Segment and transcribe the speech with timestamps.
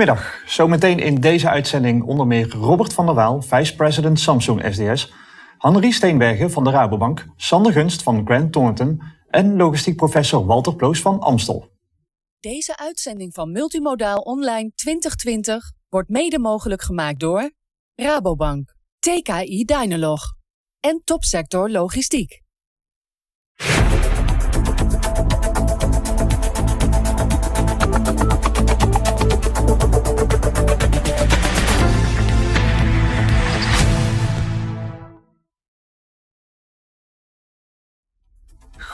[0.00, 0.42] Goedemiddag.
[0.46, 5.12] Zometeen in deze uitzending onder meer Robert van der Waal, vice-president Samsung SDS,
[5.58, 11.00] Hannerie Steenbergen van de Rabobank, Sander Gunst van Grant Thornton en logistiek professor Walter Ploos
[11.00, 11.68] van Amstel.
[12.38, 17.50] Deze uitzending van Multimodaal Online 2020 wordt mede mogelijk gemaakt door
[17.94, 20.20] Rabobank, TKI Dynalog
[20.80, 22.42] en Topsector Logistiek.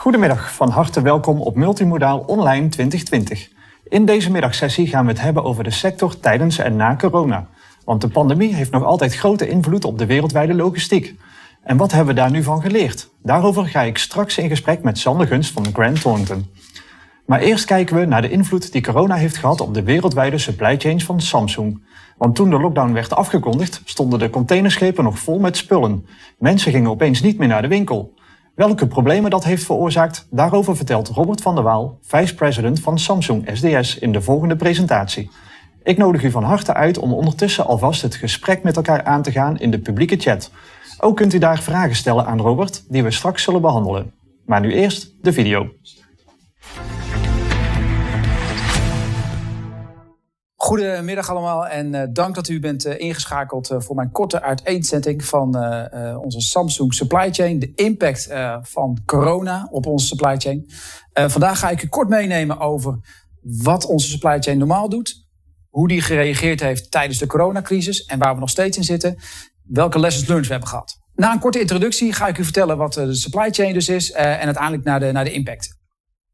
[0.07, 3.49] Goedemiddag, van harte welkom op Multimodaal Online 2020.
[3.83, 7.47] In deze middagsessie gaan we het hebben over de sector tijdens en na corona.
[7.85, 11.15] Want de pandemie heeft nog altijd grote invloed op de wereldwijde logistiek.
[11.63, 13.09] En wat hebben we daar nu van geleerd?
[13.23, 16.45] Daarover ga ik straks in gesprek met Sander Gunst van Grant Thornton.
[17.25, 20.77] Maar eerst kijken we naar de invloed die corona heeft gehad op de wereldwijde supply
[20.77, 21.83] chains van Samsung.
[22.17, 26.05] Want toen de lockdown werd afgekondigd, stonden de containerschepen nog vol met spullen.
[26.37, 28.15] Mensen gingen opeens niet meer naar de winkel.
[28.57, 33.99] Welke problemen dat heeft veroorzaakt, daarover vertelt Robert van der Waal, vice-president van Samsung SDS,
[33.99, 35.29] in de volgende presentatie.
[35.83, 39.31] Ik nodig u van harte uit om ondertussen alvast het gesprek met elkaar aan te
[39.31, 40.51] gaan in de publieke chat.
[40.99, 44.13] Ook kunt u daar vragen stellen aan Robert, die we straks zullen behandelen.
[44.45, 45.69] Maar nu eerst de video.
[50.67, 55.25] Goedemiddag allemaal en uh, dank dat u bent uh, ingeschakeld uh, voor mijn korte uiteenzetting
[55.25, 55.55] van
[56.21, 57.59] onze Samsung supply chain.
[57.59, 58.29] De impact
[58.61, 60.69] van corona op onze supply chain.
[61.13, 62.99] vandaag ga ik u kort meenemen over
[63.41, 65.27] wat onze supply chain normaal doet.
[65.69, 69.17] Hoe die gereageerd heeft tijdens de coronacrisis en waar we nog steeds in zitten.
[69.63, 70.99] Welke lessons learned we hebben gehad.
[71.15, 74.45] Na een korte introductie ga ik u vertellen wat de supply chain dus is en
[74.45, 75.76] uiteindelijk naar de, naar de impact.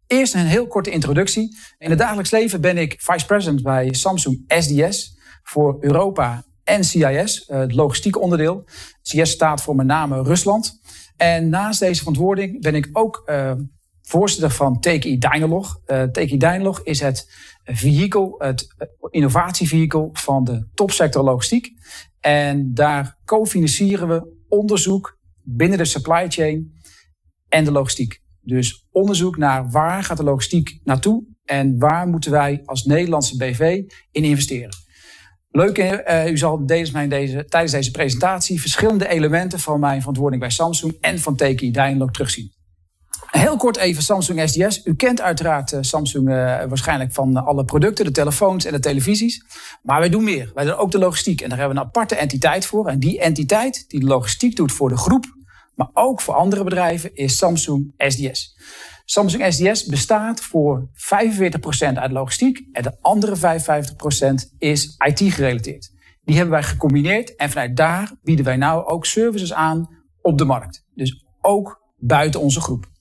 [0.07, 1.57] Eerst een heel korte introductie.
[1.77, 7.45] In het dagelijks leven ben ik vice president bij Samsung SDS voor Europa en CIS,
[7.45, 8.65] eh, het logistieke onderdeel.
[9.01, 10.81] CIS staat voor met name Rusland.
[11.17, 13.51] En naast deze verantwoording ben ik ook uh,
[14.01, 15.81] voorzitter van TKI Dynalog.
[15.87, 17.31] Uh, TKI Dynalog is het
[17.63, 18.67] vehikel, het
[19.09, 21.71] innovatievehikel van de topsector logistiek.
[22.19, 26.73] En daar co-financieren we onderzoek binnen de supply chain
[27.49, 28.22] en de logistiek.
[28.43, 33.83] Dus onderzoek naar waar gaat de logistiek naartoe en waar moeten wij als Nederlandse BV
[34.11, 34.69] in investeren.
[35.49, 40.97] Leuk, uh, u zal deze, tijdens deze presentatie verschillende elementen van mijn verantwoording bij Samsung
[41.01, 42.51] en van TKI Dynalog terugzien.
[43.27, 44.85] Heel kort even Samsung SDS.
[44.85, 49.45] U kent uiteraard uh, Samsung uh, waarschijnlijk van alle producten, de telefoons en de televisies.
[49.81, 50.51] Maar wij doen meer.
[50.53, 51.41] Wij doen ook de logistiek.
[51.41, 52.87] En daar hebben we een aparte entiteit voor.
[52.87, 55.25] En die entiteit die de logistiek doet voor de groep
[55.75, 58.57] maar ook voor andere bedrijven is Samsung SDS.
[59.06, 65.91] Samsung SDS bestaat voor 45% uit logistiek en de andere 55% is IT gerelateerd.
[66.23, 69.88] Die hebben wij gecombineerd en vanuit daar bieden wij nou ook services aan
[70.22, 70.85] op de markt.
[70.94, 72.91] Dus ook buiten onze groep.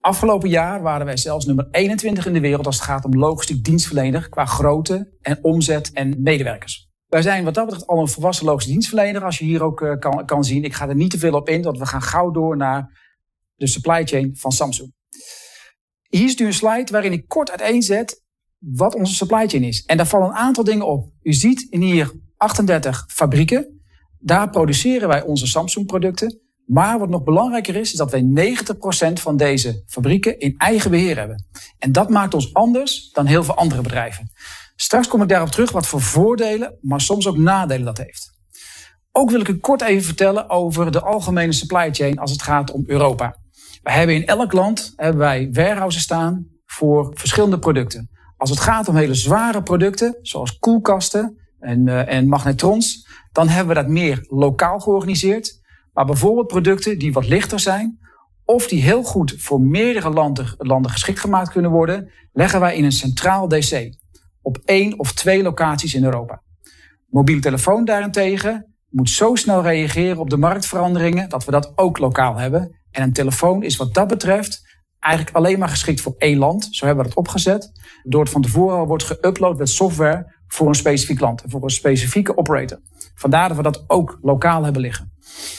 [0.00, 3.64] Afgelopen jaar waren wij zelfs nummer 21 in de wereld als het gaat om logistiek
[3.64, 6.85] dienstverlener qua grootte en omzet en medewerkers.
[7.06, 10.26] Wij zijn wat dat betreft al een volwassen dienstverlener, als je hier ook uh, kan,
[10.26, 10.64] kan zien.
[10.64, 13.04] Ik ga er niet te veel op in, want we gaan gauw door naar
[13.54, 14.94] de supply chain van Samsung.
[16.08, 18.24] Hier is nu een slide waarin ik kort uiteenzet
[18.58, 19.84] wat onze supply chain is.
[19.84, 21.12] En daar vallen een aantal dingen op.
[21.22, 23.80] U ziet in hier 38 fabrieken.
[24.18, 26.40] Daar produceren wij onze Samsung producten.
[26.66, 28.54] Maar wat nog belangrijker is, is dat wij
[29.10, 31.46] 90% van deze fabrieken in eigen beheer hebben.
[31.78, 34.30] En dat maakt ons anders dan heel veel andere bedrijven.
[34.76, 38.34] Straks kom ik daarop terug wat voor voordelen, maar soms ook nadelen dat heeft.
[39.12, 42.70] Ook wil ik u kort even vertellen over de algemene supply chain als het gaat
[42.70, 43.36] om Europa.
[43.82, 48.10] We hebben in elk land hebben wij warehouses staan voor verschillende producten.
[48.36, 53.74] Als het gaat om hele zware producten, zoals koelkasten en, uh, en magnetrons, dan hebben
[53.74, 55.60] we dat meer lokaal georganiseerd.
[55.92, 57.98] Maar bijvoorbeeld producten die wat lichter zijn,
[58.44, 62.84] of die heel goed voor meerdere landen, landen geschikt gemaakt kunnen worden, leggen wij in
[62.84, 63.94] een centraal DC
[64.46, 66.42] op één of twee locaties in Europa.
[67.06, 72.36] Mobiele telefoon daarentegen moet zo snel reageren op de marktveranderingen dat we dat ook lokaal
[72.36, 72.80] hebben.
[72.90, 74.60] En een telefoon is wat dat betreft
[74.98, 76.68] eigenlijk alleen maar geschikt voor één land.
[76.70, 77.70] Zo hebben we dat opgezet.
[78.02, 81.42] Door het van tevoren al wordt geüpload met software voor een specifiek land.
[81.46, 82.80] Voor een specifieke operator.
[83.14, 85.12] Vandaar dat we dat ook lokaal hebben liggen.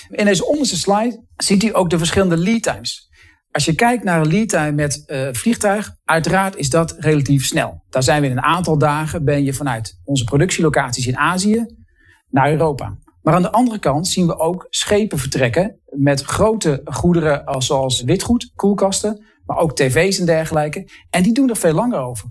[0.09, 3.06] In deze onderste slide ziet u ook de verschillende lead times.
[3.57, 7.83] Als je kijkt naar een lead time met uh, vliegtuig, uiteraard is dat relatief snel.
[7.89, 11.65] Daar zijn we in een aantal dagen, ben je vanuit onze productielocaties in Azië
[12.30, 12.98] naar Europa.
[13.21, 18.51] Maar aan de andere kant zien we ook schepen vertrekken met grote goederen zoals witgoed,
[18.56, 20.89] koelkasten, maar ook tv's en dergelijke.
[21.09, 22.30] En die doen er veel langer over.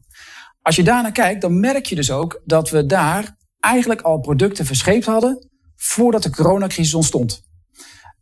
[0.62, 4.67] Als je daarnaar kijkt, dan merk je dus ook dat we daar eigenlijk al producten
[4.67, 7.45] verscheept hadden voordat de coronacrisis ontstond.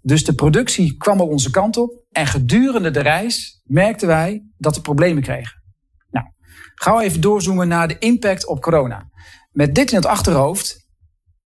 [0.06, 4.76] Dus de productie kwam al onze kant op en gedurende de reis merkten wij dat
[4.76, 5.62] we problemen kregen.
[6.10, 6.26] Nou,
[6.74, 9.10] gaan we even doorzoomen naar de impact op corona.
[9.50, 10.88] Met dit in het achterhoofd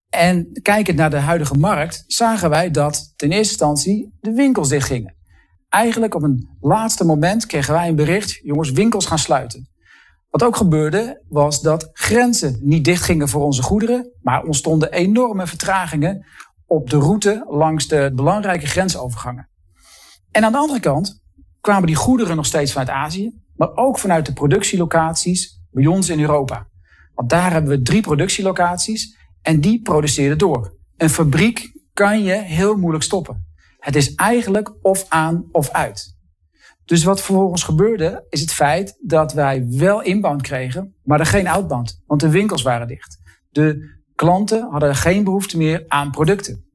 [0.09, 5.17] en kijkend naar de huidige markt, zagen wij dat ten eerste instantie de winkels dichtgingen.
[5.69, 9.69] Eigenlijk op een laatste moment kregen wij een bericht, jongens, winkels gaan sluiten.
[10.29, 16.27] Wat ook gebeurde, was dat grenzen niet dichtgingen voor onze goederen, maar ontstonden enorme vertragingen
[16.69, 19.49] op de route langs de belangrijke grensovergangen.
[20.31, 21.23] En aan de andere kant
[21.61, 26.21] kwamen die goederen nog steeds vanuit Azië, maar ook vanuit de productielocaties bij ons in
[26.21, 26.69] Europa.
[27.15, 30.77] Want daar hebben we drie productielocaties en die produceren door.
[30.97, 33.47] Een fabriek kan je heel moeilijk stoppen.
[33.79, 36.17] Het is eigenlijk of aan of uit.
[36.85, 41.49] Dus wat vervolgens gebeurde, is het feit dat wij wel inbound kregen, maar er geen
[41.49, 43.19] outbound, want de winkels waren dicht.
[43.51, 46.67] De klanten hadden geen behoefte meer aan producten.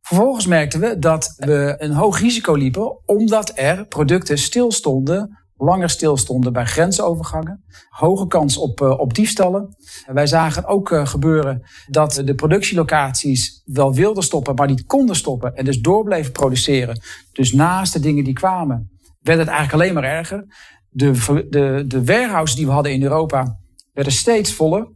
[0.00, 6.52] Vervolgens merkten we dat we een hoog risico liepen, omdat er producten stilstonden langer stilstonden
[6.52, 7.64] bij grensovergangen.
[7.88, 9.76] Hoge kans op, uh, op diefstallen.
[10.06, 15.54] Wij zagen ook uh, gebeuren dat de productielocaties wel wilden stoppen, maar niet konden stoppen.
[15.54, 17.00] En dus door bleven produceren.
[17.32, 20.44] Dus naast de dingen die kwamen, werd het eigenlijk alleen maar erger.
[20.88, 21.10] De,
[21.48, 23.58] de, de warehouses die we hadden in Europa
[23.92, 24.94] werden steeds voller.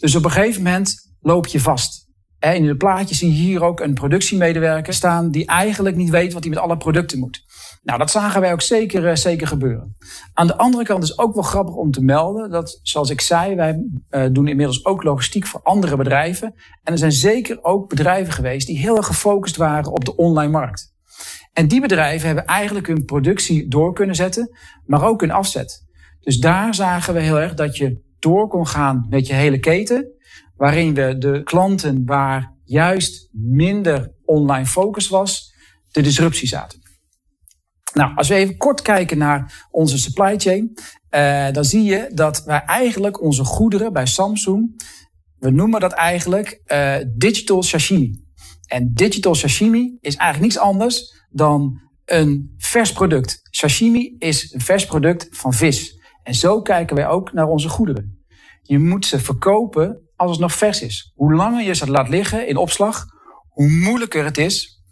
[0.00, 2.08] Dus op een gegeven moment loop je vast.
[2.38, 6.42] In de plaatjes zie je hier ook een productiemedewerker staan die eigenlijk niet weet wat
[6.42, 7.44] hij met alle producten moet.
[7.82, 9.96] Nou, dat zagen wij ook zeker, eh, zeker gebeuren.
[10.32, 13.54] Aan de andere kant is ook wel grappig om te melden dat, zoals ik zei,
[13.54, 16.54] wij uh, doen inmiddels ook logistiek voor andere bedrijven.
[16.82, 20.52] En er zijn zeker ook bedrijven geweest die heel erg gefocust waren op de online
[20.52, 20.94] markt.
[21.52, 25.86] En die bedrijven hebben eigenlijk hun productie door kunnen zetten, maar ook hun afzet.
[26.20, 30.12] Dus daar zagen we heel erg dat je door kon gaan met je hele keten,
[30.56, 35.54] waarin we de klanten waar juist minder online focus was,
[35.90, 36.78] de disruptie zaten.
[37.94, 40.78] Nou, als we even kort kijken naar onze supply chain,
[41.10, 44.82] uh, dan zie je dat wij eigenlijk onze goederen bij Samsung,
[45.38, 48.24] we noemen dat eigenlijk uh, digital sashimi.
[48.66, 53.40] En digital sashimi is eigenlijk niets anders dan een vers product.
[53.50, 55.99] Sashimi is een vers product van vis.
[56.22, 58.24] En zo kijken wij ook naar onze goederen.
[58.62, 61.12] Je moet ze verkopen als het nog vers is.
[61.14, 63.06] Hoe langer je ze laat liggen in opslag,
[63.48, 64.82] hoe moeilijker het is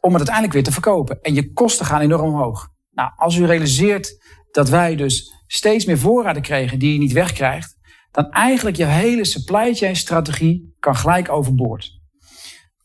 [0.00, 1.20] om het uiteindelijk weer te verkopen.
[1.20, 2.68] En je kosten gaan enorm omhoog.
[2.90, 7.76] Nou, als u realiseert dat wij dus steeds meer voorraden kregen die je niet wegkrijgt,
[8.10, 12.00] dan eigenlijk je hele supply chain strategie kan gelijk overboord.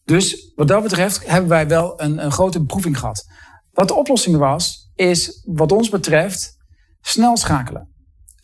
[0.05, 3.25] Dus wat dat betreft hebben wij wel een, een grote beproeving gehad.
[3.71, 6.57] Wat de oplossing was, is wat ons betreft
[7.01, 7.92] snel schakelen.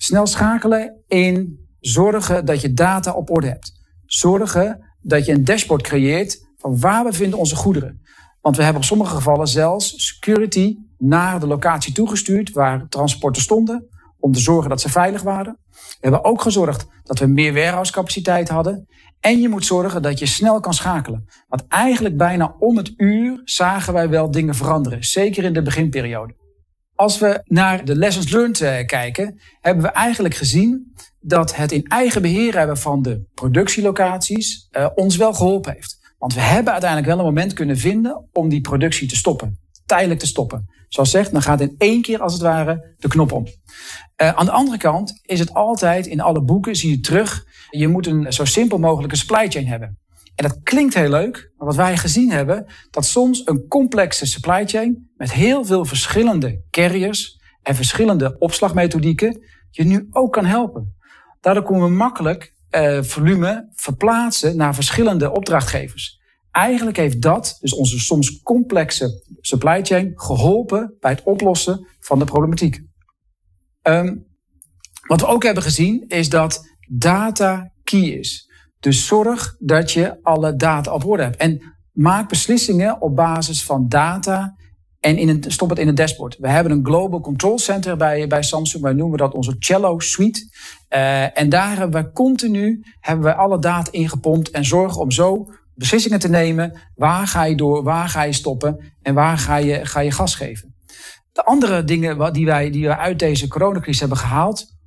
[0.02, 3.72] Snel schakelen in zorgen dat je data op orde hebt.
[4.06, 8.02] Zorgen dat je een dashboard creëert van waar bevinden onze goederen.
[8.42, 13.88] Want we hebben in sommige gevallen zelfs security naar de locatie toegestuurd waar transporten stonden.
[14.20, 15.58] Om te zorgen dat ze veilig waren.
[15.70, 18.88] We hebben ook gezorgd dat we meer warehouse capaciteit hadden.
[19.20, 21.26] En je moet zorgen dat je snel kan schakelen.
[21.48, 25.04] Want eigenlijk bijna om het uur zagen wij wel dingen veranderen.
[25.04, 26.39] Zeker in de beginperiode.
[27.00, 31.84] Als we naar de lessons learned eh, kijken, hebben we eigenlijk gezien dat het in
[31.88, 36.14] eigen beheer hebben van de productielocaties uh, ons wel geholpen heeft.
[36.18, 39.60] Want we hebben uiteindelijk wel een moment kunnen vinden om die productie te stoppen.
[39.86, 40.70] Tijdelijk te stoppen.
[40.88, 43.46] Zoals zegt, dan gaat in één keer als het ware de knop om.
[43.46, 47.88] Uh, aan de andere kant is het altijd in alle boeken, zie je terug, je
[47.88, 49.98] moet een zo simpel mogelijke supply chain hebben.
[50.40, 54.68] En dat klinkt heel leuk, maar wat wij gezien hebben, dat soms een complexe supply
[54.68, 60.96] chain met heel veel verschillende carriers en verschillende opslagmethodieken je nu ook kan helpen.
[61.40, 66.20] Daardoor komen we makkelijk uh, volume verplaatsen naar verschillende opdrachtgevers.
[66.52, 72.26] Eigenlijk heeft dat, dus onze soms complexe supply chain, geholpen bij het oplossen van de
[72.26, 72.82] problematiek.
[73.84, 74.26] Um,
[75.08, 78.49] wat we ook hebben gezien is dat data key is.
[78.80, 81.38] Dus zorg dat je alle data op orde hebt.
[81.38, 84.56] En maak beslissingen op basis van data
[85.00, 86.38] en in stop het in een dashboard.
[86.38, 88.84] We hebben een Global Control Center bij, bij Samsung.
[88.84, 90.48] Wij noemen dat onze Cello Suite.
[90.90, 95.48] Uh, en daar hebben we continu hebben we alle data ingepompt en zorgen om zo
[95.74, 96.80] beslissingen te nemen.
[96.96, 100.36] Waar ga je door, waar ga je stoppen en waar ga je, ga je gas
[100.36, 100.76] geven.
[101.32, 104.78] De andere dingen die wij, die wij uit deze coronacrisis hebben gehaald.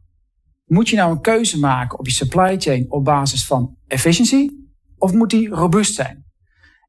[0.64, 4.74] Moet je nou een keuze maken op je supply chain op basis van efficiëntie?
[4.98, 6.24] Of moet die robuust zijn?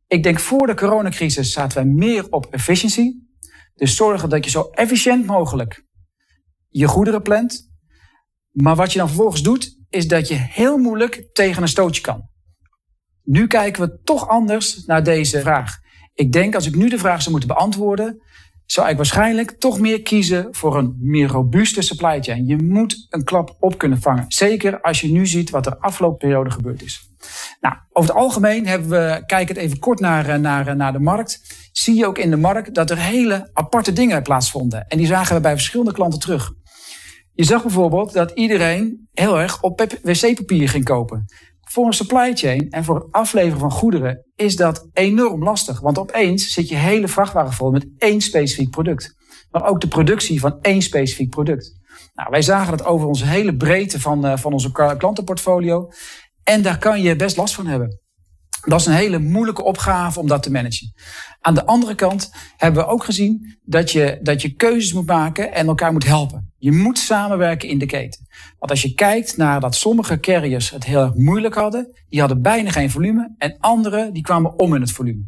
[0.07, 3.31] Ik denk voor de coronacrisis zaten we meer op efficiëntie.
[3.75, 5.85] Dus zorgen dat je zo efficiënt mogelijk
[6.69, 7.71] je goederen plant.
[8.51, 12.29] Maar wat je dan vervolgens doet, is dat je heel moeilijk tegen een stootje kan.
[13.23, 15.77] Nu kijken we toch anders naar deze vraag.
[16.13, 18.21] Ik denk als ik nu de vraag zou moeten beantwoorden,
[18.65, 22.47] zou ik waarschijnlijk toch meer kiezen voor een meer robuuste supply chain.
[22.47, 24.25] Je moet een klap op kunnen vangen.
[24.27, 27.09] Zeker als je nu ziet wat er afgelopen periode gebeurd is.
[27.61, 30.91] Nou, over het algemeen hebben we, kijk het even kort naar, eh, naar, eh, naar
[30.91, 31.41] de markt.
[31.71, 34.87] Zie je ook in de markt dat er hele aparte dingen plaatsvonden.
[34.87, 36.53] En die zagen we bij verschillende klanten terug.
[37.33, 41.25] Je zag bijvoorbeeld dat iedereen heel erg op wc-papier ging kopen.
[41.73, 45.79] Voor een supply chain en voor het afleveren van goederen is dat enorm lastig.
[45.79, 49.15] Want opeens zit je hele vrachtwagen vol met één specifiek product.
[49.51, 51.79] Maar ook de productie van één specifiek product.
[52.13, 55.89] Nou, wij zagen dat over onze hele breedte van, uh, van onze klantenportfolio.
[56.43, 58.02] En daar kan je best last van hebben.
[58.65, 60.93] Dat is een hele moeilijke opgave om dat te managen.
[61.41, 65.53] Aan de andere kant hebben we ook gezien dat je, dat je keuzes moet maken
[65.53, 66.53] en elkaar moet helpen.
[66.57, 68.27] Je moet samenwerken in de keten.
[68.59, 72.41] Want als je kijkt naar dat sommige carriers het heel erg moeilijk hadden, die hadden
[72.41, 75.23] bijna geen volume en anderen die kwamen om in het volume.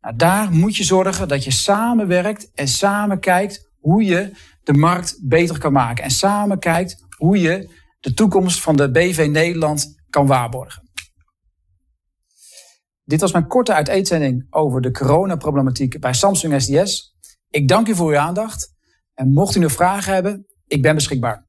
[0.00, 4.30] Nou, daar moet je zorgen dat je samenwerkt en samen kijkt hoe je
[4.62, 6.04] de markt beter kan maken.
[6.04, 7.70] En samen kijkt hoe je
[8.00, 10.87] de toekomst van de BV Nederland kan waarborgen.
[13.08, 17.14] Dit was mijn korte uiteenzetting over de coronaproblematiek bij Samsung SDS.
[17.50, 18.74] Ik dank u voor uw aandacht.
[19.14, 21.46] En mocht u nog vragen hebben, ik ben beschikbaar.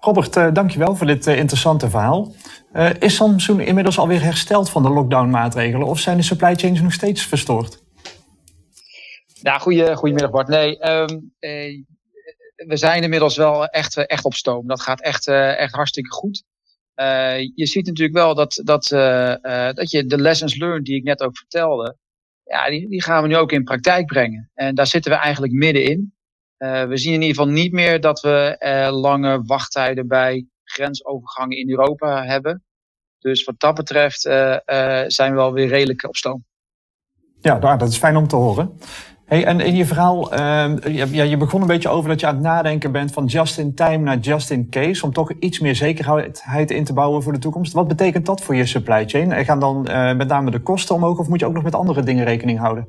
[0.00, 2.34] Robert, uh, dankjewel voor dit uh, interessante verhaal.
[2.72, 6.92] Uh, is Samsung inmiddels alweer hersteld van de lockdown-maatregelen of zijn de supply chains nog
[6.92, 7.82] steeds verstoord?
[9.42, 10.48] Ja, goeie, goedemiddag Bart.
[10.48, 11.34] Nee, um,
[12.66, 14.66] we zijn inmiddels wel echt, eh, echt op stoom.
[14.66, 16.44] Dat gaat echt, eh, echt hartstikke goed.
[16.94, 18.84] Uh, je ziet natuurlijk wel dat, dat,
[19.76, 21.96] dat je de lessons learned die ik net ook vertelde,
[22.42, 24.50] ja, die, die gaan we nu ook in praktijk brengen.
[24.54, 26.14] En daar zitten we eigenlijk middenin.
[26.58, 28.56] we zien in ieder geval niet meer dat we
[28.92, 32.64] lange wachttijden bij grensovergangen in Europa hebben.
[33.18, 36.44] Dus wat dat betreft zijn we wel weer redelijk op stoom.
[37.40, 38.78] Ja, dat is fijn om te horen.
[39.30, 40.74] Hey, en in je verhaal, uh,
[41.10, 43.74] ja, je begon een beetje over dat je aan het nadenken bent van just in
[43.74, 47.38] time naar just in case, om toch iets meer zekerheid in te bouwen voor de
[47.38, 47.72] toekomst.
[47.72, 49.32] Wat betekent dat voor je supply chain?
[49.32, 51.74] En gaan dan uh, met name de kosten omhoog of moet je ook nog met
[51.74, 52.88] andere dingen rekening houden?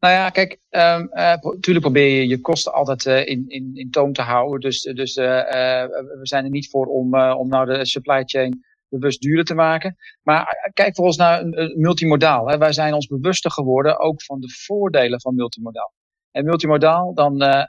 [0.00, 3.90] Nou ja, kijk, um, uh, natuurlijk probeer je je kosten altijd uh, in, in, in
[3.90, 4.60] toom te houden.
[4.60, 9.44] Dus, dus we zijn er niet voor om, om nou de supply chain bewust duurder
[9.44, 9.96] te maken.
[10.22, 12.48] Maar eh, kijk voor ons naar multimodaal.
[12.48, 12.58] Hè.
[12.58, 15.92] Wij zijn ons bewuster geworden ook van de voordelen van multimodaal.
[16.30, 17.62] En multimodaal, dan uh,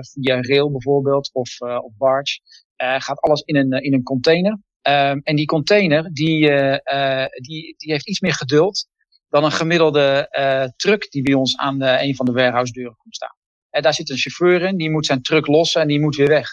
[0.00, 1.56] via rail bijvoorbeeld of,
[1.98, 2.40] barge,
[2.76, 4.52] gaat alles in een, in een container.
[4.52, 6.40] Um, en die container die,
[7.40, 8.86] die, die heeft iets meer geduld
[9.28, 10.28] dan een gemiddelde
[10.76, 13.36] truck die bij ons aan een van de warehouse deuren komt staan.
[13.70, 16.28] En daar zit een chauffeur in, die moet zijn truck lossen en die moet weer
[16.28, 16.48] weg.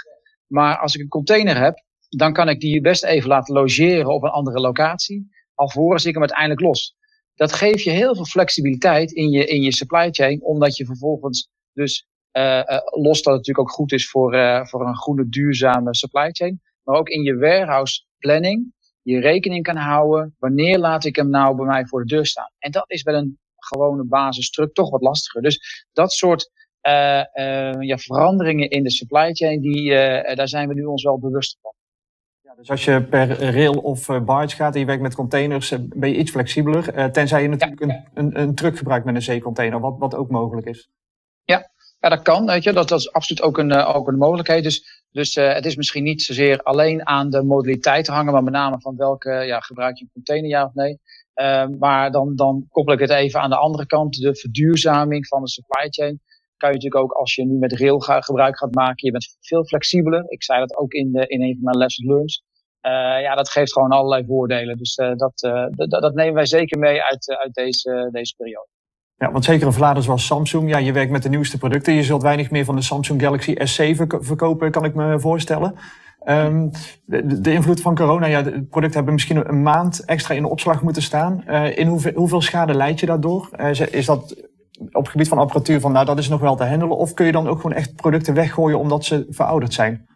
[0.47, 4.23] Maar als ik een container heb, dan kan ik die best even laten logeren op
[4.23, 6.95] een andere locatie, alvorens ik hem uiteindelijk los.
[7.35, 11.49] Dat geeft je heel veel flexibiliteit in je, in je supply chain, omdat je vervolgens
[11.73, 15.29] dus uh, uh, los dat het natuurlijk ook goed is voor, uh, voor een goede,
[15.29, 20.35] duurzame supply chain, maar ook in je warehouse planning je rekening kan houden.
[20.39, 22.51] Wanneer laat ik hem nou bij mij voor de deur staan?
[22.57, 25.41] En dat is wel een gewone basisstruct toch wat lastiger.
[25.41, 26.51] Dus dat soort
[27.79, 29.89] ja, veranderingen in de supply chain, die,
[30.35, 31.73] daar zijn we nu ons wel bewust van.
[32.57, 35.79] Dus als je per rail of eh, barge gaat en je werkt met containers, eh,
[35.81, 36.97] ben je iets flexibeler.
[36.97, 40.29] Uh, tenzij je natuurlijk een, een, een, truck gebruikt met een zeecontainer, wat, wat ook
[40.29, 40.89] mogelijk is.
[41.43, 42.45] Ja, ja dat kan.
[42.45, 42.73] Weet je.
[42.73, 44.63] Dat, dat is absoluut ook een, ook een mogelijkheid.
[44.63, 48.43] Dus, dus uh, het is misschien niet zozeer alleen aan de modaliteit te hangen, maar
[48.43, 50.99] met name van welke ja, gebruik je een container, ja of nee.
[51.35, 55.41] Uh, maar dan, dan koppel ik het even aan de andere kant, de verduurzaming van
[55.41, 56.21] de supply chain.
[56.57, 59.65] Kan je natuurlijk ook als je nu met rail gebruik gaat maken, je bent veel
[59.65, 60.23] flexibeler.
[60.27, 62.41] Ik zei dat ook in, de, in een van mijn lessons learned.
[62.81, 64.77] Uh, ja, dat geeft gewoon allerlei voordelen.
[64.77, 65.39] Dus uh, dat,
[65.89, 68.67] dat nemen wij zeker mee uit, uit deze, deze periode.
[69.15, 71.93] Ja, want zeker een verlader zoals Samsung, ja, je werkt met de nieuwste producten.
[71.93, 75.75] Je zult weinig meer van de Samsung Galaxy S7 verkopen, kan ik me voorstellen.
[76.25, 76.71] Um,
[77.05, 80.81] de, invloed van corona, ja, de producten hebben misschien een maand extra in de opslag
[80.81, 81.47] moeten staan.
[81.75, 83.49] in hoeveel, hoeveel schade leid je daardoor?
[83.91, 84.35] is dat
[84.77, 86.97] op het gebied van apparatuur van, nou, dat is nog wel te handelen?
[86.97, 90.07] Of kun je dan ook gewoon echt producten weggooien omdat ze verouderd zijn?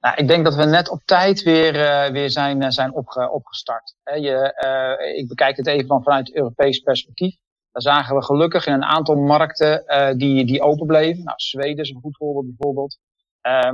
[0.00, 3.30] Nou, ik denk dat we net op tijd weer, uh, weer zijn, uh, zijn opge
[3.30, 3.94] opgestart.
[4.04, 7.36] Je, uh, ik bekijk het even van vanuit het Europees perspectief.
[7.72, 9.84] Daar zagen we gelukkig in een aantal markten
[10.18, 11.24] die, die open bleven.
[11.24, 12.98] Nou, Zweden is een goed voorbeeld bijvoorbeeld.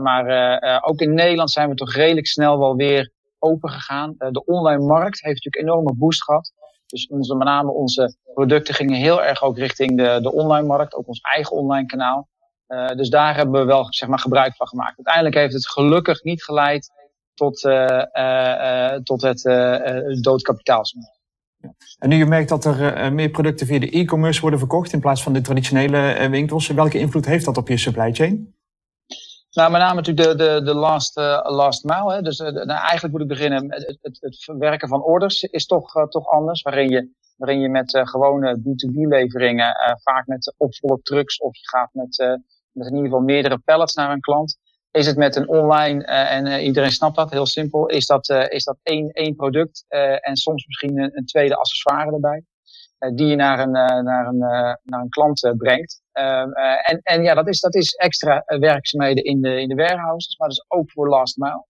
[0.01, 4.15] maar ook in Nederland zijn we toch redelijk snel wel weer open gegaan.
[4.19, 6.53] de online markt heeft natuurlijk enorme boost gehad.
[6.93, 10.95] Dus onze, met name onze producten gingen heel erg ook richting de, de online markt,
[10.95, 12.29] ook ons eigen online kanaal.
[12.69, 14.97] Uh, dus daar hebben we wel zeg maar, gebruik van gemaakt.
[14.97, 16.91] Uiteindelijk heeft het gelukkig niet geleid
[17.35, 19.43] tot, uh, uh, tot het
[20.23, 20.83] doodkapitaal.
[21.99, 25.23] En nu je merkt dat er meer producten via de e-commerce worden verkocht in plaats
[25.23, 28.55] van de traditionele winkels, welke invloed heeft dat op je supply chain?
[29.53, 32.13] Nou, met name natuurlijk de, de, de last, uh, last mile.
[32.13, 32.23] Hè.
[32.23, 33.73] Dus uh, nou, eigenlijk moet ik beginnen.
[33.73, 36.63] Het, het, het verwerken van orders is toch, uh, toch anders.
[36.63, 42.17] Waarin je, waarin je met gewone B2B-leveringen, vaak met opvolle trucks, of je gaat met,
[42.73, 44.59] met in ieder geval meerdere pallets naar een klant.
[44.91, 48.77] Is het met een online, en iedereen snapt dat, heel simpel, is dat, is dat
[48.83, 49.85] één, één product
[50.21, 52.45] en soms misschien een tweede accessoire erbij.
[53.15, 53.71] Die je naar een,
[54.05, 54.39] naar een,
[54.83, 56.03] naar een klant brengt.
[56.13, 56.41] Uh,
[56.91, 60.49] en, en ja, dat is, dat is extra werkzaamheden in de, in de warehouses, maar
[60.49, 61.65] dat is ook voor last mile.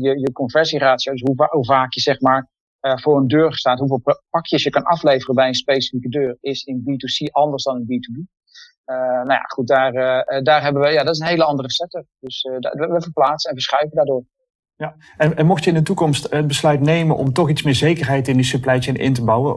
[0.00, 2.48] Je, je conversieratio, dus hoe, vaak je zeg maar
[2.80, 6.80] voor een deur staat, hoeveel pakjes je kan afleveren bij een specifieke deur, is in
[6.80, 8.18] B2C anders dan in B2B.
[8.84, 9.92] nou ja, goed, daar,
[10.42, 12.06] daar hebben we, ja, dat is een hele andere setup.
[12.20, 14.24] Dus we verplaatsen en verschuiven daardoor.
[14.80, 17.74] Ja, en, en, mocht je in de toekomst het besluit nemen om toch iets meer
[17.74, 19.56] zekerheid in die supply chain in te bouwen,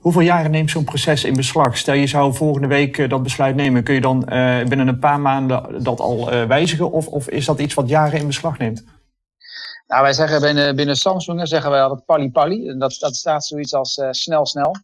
[0.00, 1.76] hoeveel jaren neemt zo'n proces in beslag?
[1.76, 4.98] Stel je zou volgende week eh, dat besluit nemen, kun je dan uh, binnen een
[4.98, 8.84] paar maanden dat al wijzigen of, of is dat iets wat jaren in beslag neemt?
[9.86, 12.78] Nou, wij zeggen binnen, binnen Samsung zeggen wij altijd pali pali.
[12.78, 14.74] Dat, dat staat zoiets als snel snel.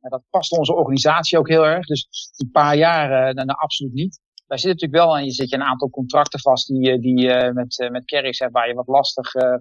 [0.00, 1.86] En dat past onze organisatie ook heel erg.
[1.86, 5.56] Dus een paar jaar, nou, absoluut niet daar zit natuurlijk wel aan, je zit je
[5.56, 8.86] een aantal contracten vast die, eh, die met, uh, met carries hebt, waar je wat
[8.86, 9.54] lastig uh,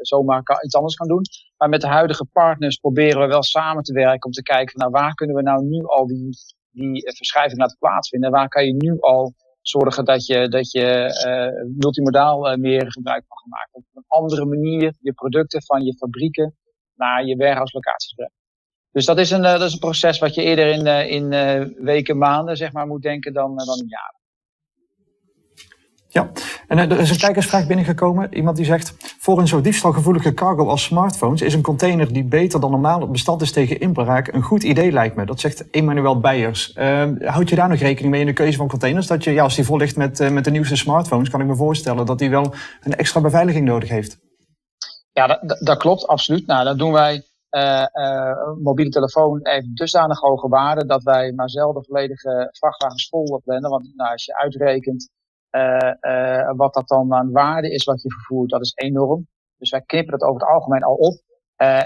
[0.00, 1.22] zomaar kan, iets anders kan doen.
[1.56, 4.80] Maar met de huidige partners proberen we wel samen te werken om te kijken van,
[4.80, 6.28] nou, waar kunnen we nou nu al die,
[6.70, 8.30] die verschuiving laten plaatsvinden?
[8.30, 11.08] Waar kan je nu al zorgen dat je, dat je
[11.78, 16.56] multimodaal meer gebruik van gemaakt Op een andere manier je producten van je fabrieken
[16.94, 18.43] naar je warehouse locaties brengen.
[18.94, 21.32] Dus dat is een, uh, dat is een proces wat je eerder in, uh, in
[21.32, 24.22] uh, weken, maanden zeg maar, moet denken dan, dan in jaren.
[26.08, 26.30] Ja,
[26.68, 28.34] en er is een kijkersvraag binnengekomen.
[28.34, 32.60] Iemand die zegt, voor een zo diefstalgevoelige cargo als smartphones is een container die beter
[32.60, 35.26] dan normaal bestand is tegen inbraak een goed idee lijkt me.
[35.26, 36.72] Dat zegt Emmanuel Beijers.
[37.20, 39.06] houd je daar nog rekening mee in de keuze van containers?
[39.06, 41.56] Dat je, ja, als die vol ligt met, met de nieuwste smartphones, kan ik me
[41.56, 44.18] voorstellen dat die wel een extra beveiliging nodig heeft.
[45.12, 46.46] Ja, dat, dat klopt, absoluut.
[46.46, 47.33] Nou, dat doen wij uh, uh,
[48.62, 53.70] mobiele telefoon heeft dusdanig hoge waarde dat wij maar zelden volledige vrachtwagens vol plannen.
[53.70, 55.10] Want nou, als je uitrekent
[55.50, 59.28] uh, wat dat dan aan waarde is wat je vervoert, dat is enorm.
[59.56, 61.22] Dus wij knippen dat over het algemeen al op.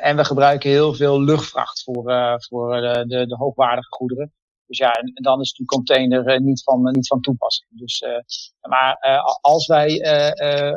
[0.00, 2.04] en we gebruiken heel veel luchtvracht voor,
[2.48, 4.32] voor de, de, de, hoogwaardige goederen.
[4.68, 7.68] Dus ja, en, dan is een container niet, van, niet van toepassing.
[7.70, 8.04] Dus,
[8.60, 8.98] maar
[9.40, 9.90] als wij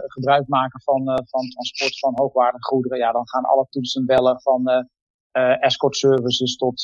[0.08, 4.88] gebruik maken van, van transport van hoogwaardige goederen, ja, dan gaan alle toetsen bellen van
[5.60, 6.82] escort services tot,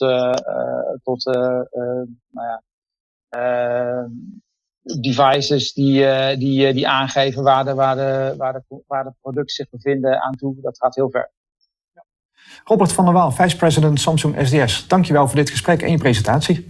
[1.04, 1.26] tot
[2.30, 2.62] nou ja,
[5.02, 6.06] devices die,
[6.38, 10.56] die, die aangeven waar de, waar, de, waar, de, waar producten zich bevinden aan toe.
[10.62, 11.32] Dat gaat heel ver.
[12.64, 14.88] Robert van der Waal, vice-president Samsung SDS.
[14.88, 16.68] Dankjewel voor dit gesprek en je presentatie.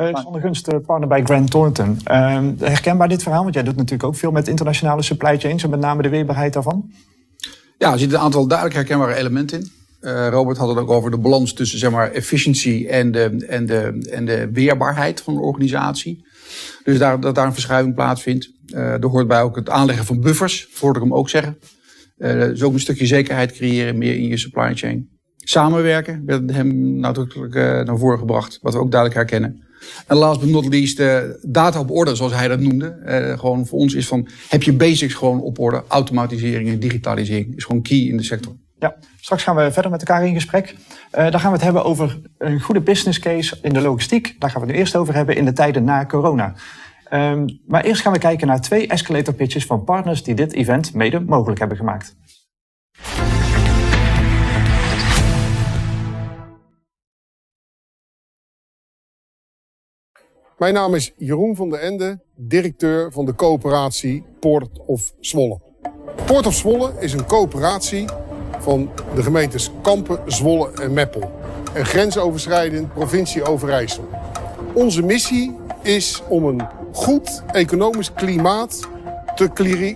[0.00, 1.98] Uh, Sander Gunst, partner bij Grant Thornton.
[2.10, 3.42] Uh, herkenbaar dit verhaal?
[3.42, 6.52] Want jij doet natuurlijk ook veel met internationale supply chains en met name de weerbaarheid
[6.52, 6.90] daarvan.
[7.78, 9.70] Ja, er zitten een aantal duidelijk herkenbare elementen in.
[10.00, 13.66] Uh, Robert had het ook over de balans tussen zeg maar, efficiëntie en de, en,
[13.66, 16.26] de, en de weerbaarheid van de organisatie.
[16.84, 18.50] Dus daar, dat daar een verschuiving plaatsvindt.
[18.66, 21.58] Uh, er hoort bij ook het aanleggen van buffers, voelde ik hem ook zeggen.
[22.18, 25.08] Uh, dus ook een stukje zekerheid creëren meer in je supply chain.
[25.36, 27.54] Samenwerken werd hem natuurlijk
[27.86, 29.62] naar voren gebracht, wat we ook duidelijk herkennen.
[30.06, 32.96] En last but not least, uh, data op orde, zoals hij dat noemde.
[33.06, 35.84] Uh, gewoon voor ons is van, heb je basics gewoon op orde.
[35.88, 38.52] Automatisering en digitalisering is gewoon key in de sector.
[38.78, 40.74] Ja, straks gaan we verder met elkaar in gesprek.
[41.14, 44.36] Uh, dan gaan we het hebben over een goede business case in de logistiek.
[44.38, 46.54] Daar gaan we het eerst over hebben in de tijden na corona.
[47.12, 50.94] Um, maar eerst gaan we kijken naar twee escalator pitches van partners die dit event
[50.94, 52.16] mede mogelijk hebben gemaakt.
[60.58, 65.60] Mijn naam is Jeroen van der Ende, directeur van de coöperatie Port of Zwolle.
[66.26, 68.04] Port of Zwolle is een coöperatie
[68.58, 71.30] van de gemeentes Kampen, Zwolle en Meppel.
[71.74, 74.08] Een grensoverschrijdend provincie Overijssel.
[74.74, 78.80] Onze missie is om een goed economisch klimaat
[79.34, 79.50] te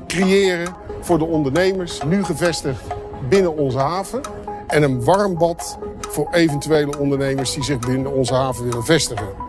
[0.06, 2.82] creëren voor de ondernemers, nu gevestigd
[3.28, 4.20] binnen onze haven.
[4.66, 9.47] En een warm bad voor eventuele ondernemers die zich binnen onze haven willen vestigen.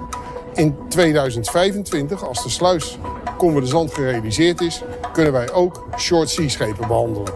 [0.60, 2.98] In 2025, als de sluis
[3.38, 7.34] Conver de Zand gerealiseerd is, kunnen wij ook short sea schepen behandelen.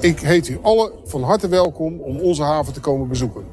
[0.00, 3.46] Ik heet u allen van harte welkom om onze haven te komen bezoeken.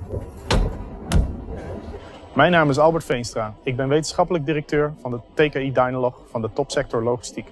[2.33, 3.53] Mijn naam is Albert Veenstra.
[3.63, 7.47] Ik ben wetenschappelijk directeur van de TKI Dynalog van de topsector logistiek.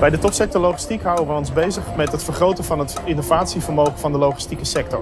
[0.00, 4.12] Bij de topsector logistiek houden we ons bezig met het vergroten van het innovatievermogen van
[4.12, 5.00] de logistieke sector.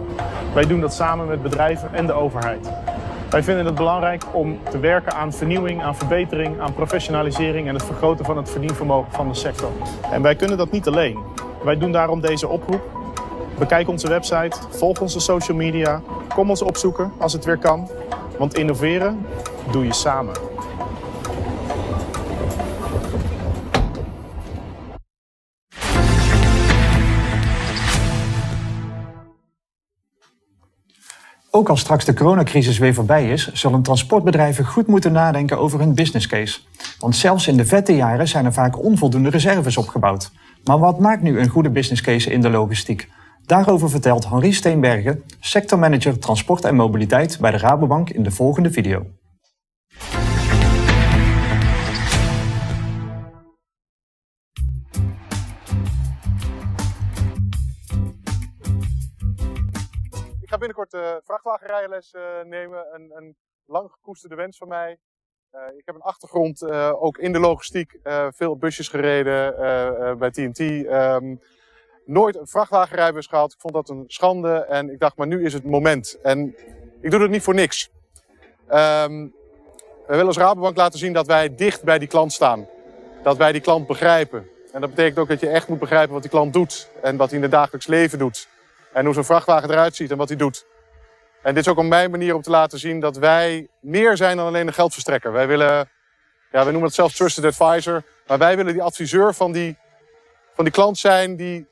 [0.54, 2.70] Wij doen dat samen met bedrijven en de overheid.
[3.32, 7.84] Wij vinden het belangrijk om te werken aan vernieuwing, aan verbetering, aan professionalisering en het
[7.84, 9.70] vergroten van het verdienvermogen van de sector.
[10.10, 11.18] En wij kunnen dat niet alleen.
[11.64, 12.82] Wij doen daarom deze oproep.
[13.58, 16.02] Bekijk onze website, volg onze social media,
[16.34, 17.88] kom ons opzoeken als het weer kan.
[18.38, 19.26] Want innoveren
[19.70, 20.34] doe je samen.
[31.54, 35.94] Ook als straks de coronacrisis weer voorbij is, zullen transportbedrijven goed moeten nadenken over hun
[35.94, 36.60] business case.
[36.98, 40.30] Want zelfs in de vette jaren zijn er vaak onvoldoende reserves opgebouwd.
[40.64, 43.08] Maar wat maakt nu een goede business case in de logistiek?
[43.46, 49.06] Daarover vertelt Henri Steenbergen, sectormanager transport en mobiliteit bij de Rabobank in de volgende video.
[60.62, 62.86] Binnenkort de vrachtwagenrijles uh, nemen.
[62.92, 64.98] Een, een lang gekoesterde wens van mij.
[65.52, 67.98] Uh, ik heb een achtergrond uh, ook in de logistiek.
[68.34, 69.56] veel busjes gereden
[70.18, 70.58] bij TNT.
[70.58, 71.40] Um,
[72.04, 73.52] nooit een vrachtwagenrijbewijs gehad.
[73.52, 76.18] Ik vond dat een schande en ik dacht, maar nu is het moment.
[76.22, 76.56] En
[77.00, 77.90] ik doe het niet voor niks.
[78.70, 79.34] Um,
[80.06, 82.66] we willen als Rabobank laten zien dat wij dicht bij die klant staan.
[83.22, 84.48] Dat wij die klant begrijpen.
[84.72, 86.88] En dat betekent ook dat je echt moet begrijpen wat die klant doet.
[87.02, 88.48] En wat hij in het dagelijks leven doet.
[88.92, 90.66] En hoe zo'n vrachtwagen eruit ziet en wat hij doet.
[91.42, 94.36] En dit is ook op mijn manier om te laten zien dat wij meer zijn
[94.36, 95.32] dan alleen een geldverstrekker.
[95.32, 95.90] Wij willen,
[96.50, 98.02] ja, we noemen het zelfs trusted advisor.
[98.26, 99.76] Maar wij willen die adviseur van die,
[100.54, 101.66] van die klant zijn die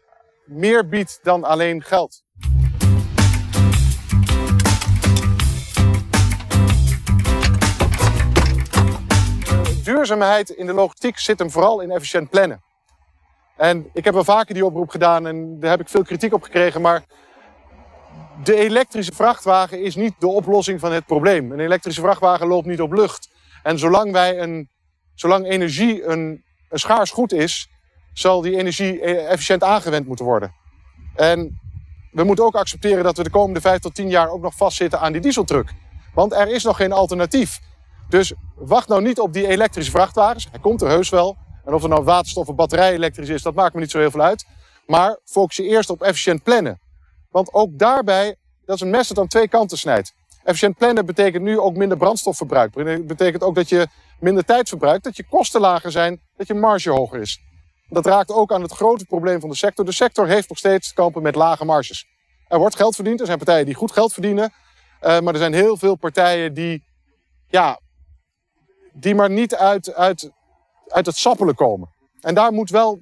[0.45, 2.23] meer biedt dan alleen geld.
[9.85, 12.63] Duurzaamheid in de logistiek zit hem vooral in efficiënt plannen.
[13.61, 16.43] En ik heb wel vaker die oproep gedaan en daar heb ik veel kritiek op
[16.43, 16.81] gekregen.
[16.81, 17.03] Maar
[18.45, 21.53] de elektrische vrachtwagen is niet de oplossing van het probleem.
[21.53, 23.29] Een elektrische vrachtwagen loopt niet op lucht.
[23.63, 24.69] En zolang, wij een,
[25.15, 27.69] zolang energie een, een schaars goed is,
[28.13, 30.55] zal die energie eh, efficiënt aangewend moeten worden.
[31.15, 31.61] En
[32.13, 35.01] we moeten ook accepteren dat we de komende vijf tot tien jaar ook nog vastzitten
[35.01, 35.73] aan die dieseltruck.
[36.15, 37.61] Want er is nog geen alternatief.
[38.09, 40.49] Dus wacht nou niet op die elektrische vrachtwagens.
[40.51, 41.37] Hij komt er heus wel.
[41.65, 44.11] En of er nou waterstof of batterij elektrisch is, dat maakt me niet zo heel
[44.11, 44.47] veel uit.
[44.87, 46.81] Maar focus je eerst op efficiënt plannen.
[47.31, 50.15] Want ook daarbij, dat is een mes dat aan twee kanten snijdt.
[50.45, 52.73] Efficiënt plannen betekent nu ook minder brandstofverbruik.
[52.75, 53.87] Dat betekent ook dat je
[54.21, 57.41] minder tijd verbruikt, dat je kosten lager zijn, dat je marge hoger is.
[57.89, 59.85] Dat raakt ook aan het grote probleem van de sector.
[59.85, 62.07] De sector heeft nog steeds te kampen met lage marges.
[62.49, 64.53] Er wordt geld verdiend, er zijn partijen die goed geld verdienen.
[65.03, 66.85] Uh, maar er zijn heel veel partijen die,
[67.49, 67.81] ja,
[68.93, 70.31] die maar niet uit, uit,
[70.93, 71.89] uit het sappelen komen.
[72.21, 73.01] En daar moet wel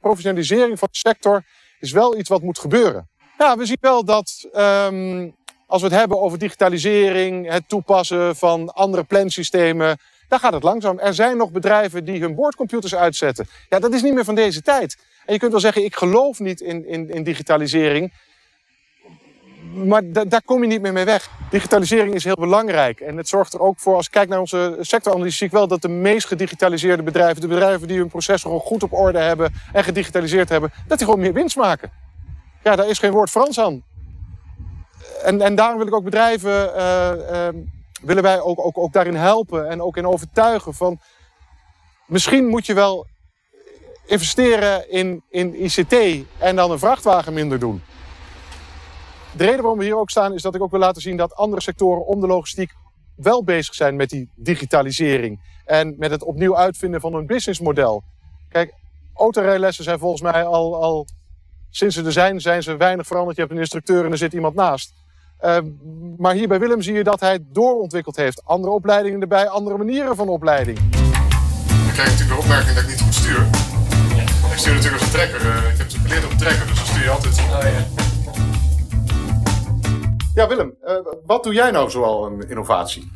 [0.00, 1.44] professionalisering van de sector
[1.80, 3.08] is wel iets wat moet gebeuren.
[3.38, 5.34] Ja, we zien wel dat um,
[5.66, 10.98] als we het hebben over digitalisering, het toepassen van andere plansystemen, daar gaat het langzaam.
[10.98, 13.48] Er zijn nog bedrijven die hun boordcomputers uitzetten.
[13.68, 14.96] Ja, dat is niet meer van deze tijd.
[15.26, 18.12] En je kunt wel zeggen, ik geloof niet in, in, in digitalisering.
[19.74, 21.30] Maar daar kom je niet meer mee weg.
[21.50, 23.00] Digitalisering is heel belangrijk.
[23.00, 25.68] En het zorgt er ook voor, als ik kijk naar onze sectoranalyse, zie ik wel
[25.68, 29.52] dat de meest gedigitaliseerde bedrijven, de bedrijven die hun processen gewoon goed op orde hebben
[29.72, 31.90] en gedigitaliseerd hebben, dat die gewoon meer winst maken.
[32.62, 33.82] Ja, daar is geen woord Frans aan.
[35.22, 37.48] En, en daarom wil ik ook bedrijven uh, uh,
[38.02, 41.00] willen wij ook, ook, ook daarin helpen en ook in overtuigen van
[42.06, 43.06] misschien moet je wel
[44.06, 45.94] investeren in, in ICT
[46.38, 47.82] en dan een vrachtwagen minder doen.
[49.36, 51.34] De reden waarom we hier ook staan is dat ik ook wil laten zien dat
[51.34, 52.74] andere sectoren om de logistiek
[53.16, 58.02] wel bezig zijn met die digitalisering en met het opnieuw uitvinden van een businessmodel.
[58.48, 58.74] Kijk,
[59.14, 61.06] autorijlessen zijn volgens mij al, al
[61.70, 63.36] sinds ze er zijn, zijn ze weinig veranderd.
[63.36, 64.92] Je hebt een instructeur en er zit iemand naast.
[65.40, 65.58] Uh,
[66.16, 68.44] maar hier bij Willem zie je dat hij het doorontwikkeld heeft.
[68.44, 70.78] Andere opleidingen erbij, andere manieren van opleiding.
[70.78, 73.46] Ik krijg natuurlijk de opmerking dat ik niet goed stuur.
[74.52, 75.40] Ik stuur natuurlijk als een trekker.
[75.46, 77.38] Uh, ik heb geleerd op een trekker, dus dan stuur je altijd.
[77.38, 77.95] Oh, ja.
[80.36, 80.96] Ja, Willem, uh,
[81.26, 83.10] wat doe jij nou zoal een innovatie?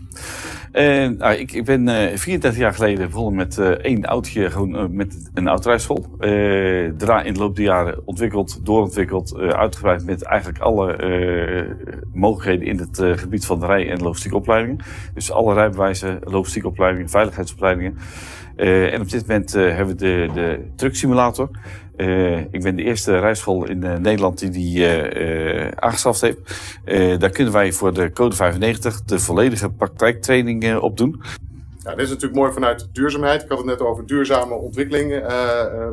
[0.72, 5.30] Uh, nou, ik, ik ben uh, 34 jaar geleden begonnen met één autootje, gewoon met
[5.34, 6.06] een autorijschool.
[6.18, 10.96] daarna in de loop der jaren ontwikkeld, doorontwikkeld, uitgebreid met eigenlijk alle
[12.12, 14.84] mogelijkheden in het gebied van de rij- en logistieke opleidingen.
[15.14, 17.94] Dus alle rijbewijzen, logistieke opleidingen,
[18.60, 18.92] veiligheidsopleidingen.
[18.92, 21.48] en op dit moment hebben we de, de trucksimulator.
[22.50, 24.86] ik ben de eerste rijschool in Nederland die die
[25.74, 26.38] aangeschaft heeft.
[27.20, 31.22] daar kunnen wij voor de code 95 de volledige praktijktraining op doen.
[31.82, 33.42] Ja, dit is natuurlijk mooi vanuit duurzaamheid.
[33.42, 35.22] Ik had het net over duurzame ontwikkeling, uh,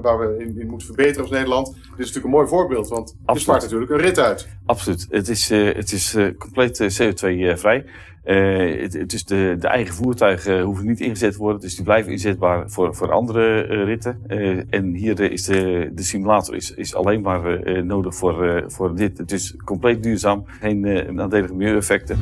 [0.02, 1.68] waar we in, in, moeten verbeteren als Nederland.
[1.68, 3.36] Dit is natuurlijk een mooi voorbeeld, want Absoluut.
[3.36, 4.48] je spaart natuurlijk een rit uit.
[4.66, 5.08] Absoluut.
[5.10, 7.86] Het is, uh, het is compleet CO2-vrij.
[8.34, 12.12] Het, het, is de, de eigen voertuigen hoeven niet ingezet te worden, dus die blijven
[12.12, 14.22] inzetbaar voor, voor andere ritten.
[14.70, 19.18] en hier is de, de simulator is, is alleen maar nodig voor, voor dit.
[19.18, 20.80] Het is compleet duurzaam, geen
[21.16, 22.20] nadelige milieueffecten.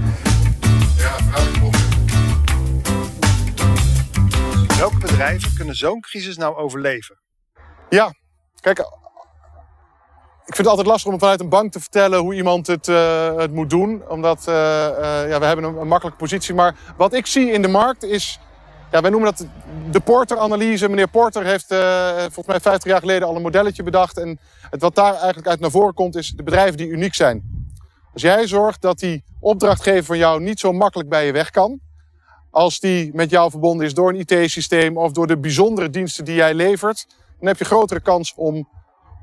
[4.78, 7.20] Welke bedrijven kunnen zo'n crisis nou overleven?
[7.90, 8.14] Ja,
[8.60, 8.80] kijk,
[10.46, 13.36] ik vind het altijd lastig om vanuit een bank te vertellen hoe iemand het, uh,
[13.38, 14.04] het moet doen.
[14.10, 16.54] Omdat uh, uh, ja, we hebben een, een, makkelijke positie.
[16.54, 18.40] Maar wat ik zie in de markt is...
[18.92, 19.48] Ja, wij noemen dat
[19.92, 20.90] de Porter-analyse.
[20.90, 21.68] Meneer Porter heeft
[22.22, 24.18] volgens mij 50 jaar geleden al een modelletje bedacht.
[24.18, 27.44] En het, wat daar eigenlijk uit naar voren komt is de bedrijven die uniek zijn.
[28.14, 31.80] Als jij zorgt dat die opdrachtgever van jou niet zo makkelijk bij je weg kan
[32.56, 36.36] als die met jou verbonden is door een IT-systeem of door de bijzondere diensten die
[36.36, 37.08] jij levert,
[37.40, 38.68] dan heb je grotere kans om,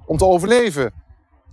[0.06, 0.92] om te overleven.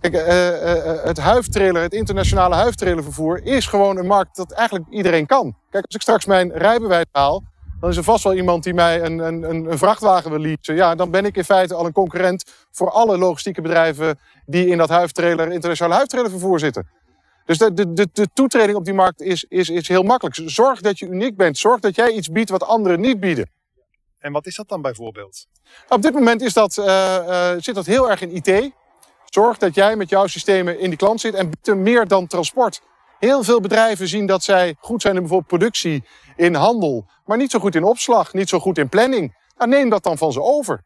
[0.00, 5.26] Kijk, uh, uh, het huiftrailer, het internationale huiftrailervervoer is gewoon een markt dat eigenlijk iedereen
[5.26, 5.56] kan.
[5.70, 7.42] Kijk, als ik straks mijn rijbewijs haal,
[7.80, 10.74] dan is er vast wel iemand die mij een, een, een vrachtwagen wil leasen.
[10.74, 14.78] Ja, dan ben ik in feite al een concurrent voor alle logistieke bedrijven die in
[14.78, 16.88] dat huiftrailer, internationale huiftrailervervoer zitten.
[17.44, 20.40] Dus de, de, de, de toetreding op die markt is, is, is heel makkelijk.
[20.44, 21.58] Zorg dat je uniek bent.
[21.58, 23.50] Zorg dat jij iets biedt wat anderen niet bieden.
[24.18, 25.46] En wat is dat dan bijvoorbeeld?
[25.88, 28.72] Op dit moment is dat, uh, uh, zit dat heel erg in IT.
[29.30, 32.80] Zorg dat jij met jouw systemen in die klant zit en biedt meer dan transport.
[33.18, 36.04] Heel veel bedrijven zien dat zij goed zijn in bijvoorbeeld productie,
[36.36, 39.36] in handel, maar niet zo goed in opslag, niet zo goed in planning.
[39.56, 40.82] Nou, neem dat dan van ze over.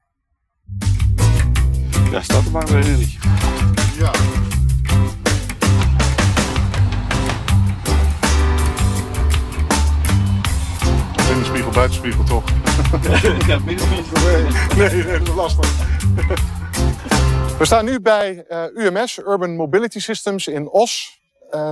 [2.10, 2.98] Daar staat er maar weer
[3.98, 4.10] Ja.
[11.28, 12.44] Binnenspiegel, buitenspiegel toch?
[13.46, 14.22] Ja, binnenspiegel.
[14.76, 16.53] Nee, dat is lastig.
[17.58, 21.20] We staan nu bij eh, UMS, Urban Mobility Systems in Os.
[21.50, 21.70] Uh,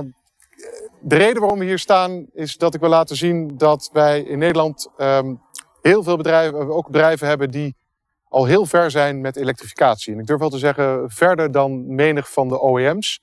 [1.01, 4.37] de reden waarom we hier staan is dat ik wil laten zien dat wij in
[4.37, 5.41] Nederland um,
[5.81, 7.75] heel veel bedrijven, ook bedrijven hebben die
[8.29, 10.13] al heel ver zijn met elektrificatie.
[10.13, 13.19] En ik durf wel te zeggen, verder dan menig van de OEM's,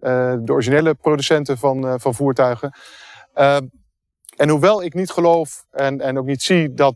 [0.00, 2.74] uh, de originele producenten van, van voertuigen.
[4.36, 6.94] En hoewel ik niet geloof en, en ook niet zie dat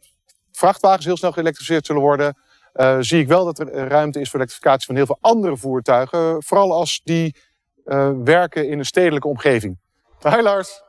[0.52, 2.36] vrachtwagens heel snel geëlektrificeerd zullen worden,
[2.76, 6.42] uh, zie ik wel dat er ruimte is voor elektrificatie van heel veel andere voertuigen.
[6.42, 7.36] Vooral als die
[7.84, 9.78] uh, werken in een stedelijke omgeving.
[10.22, 10.82] Hi Lars.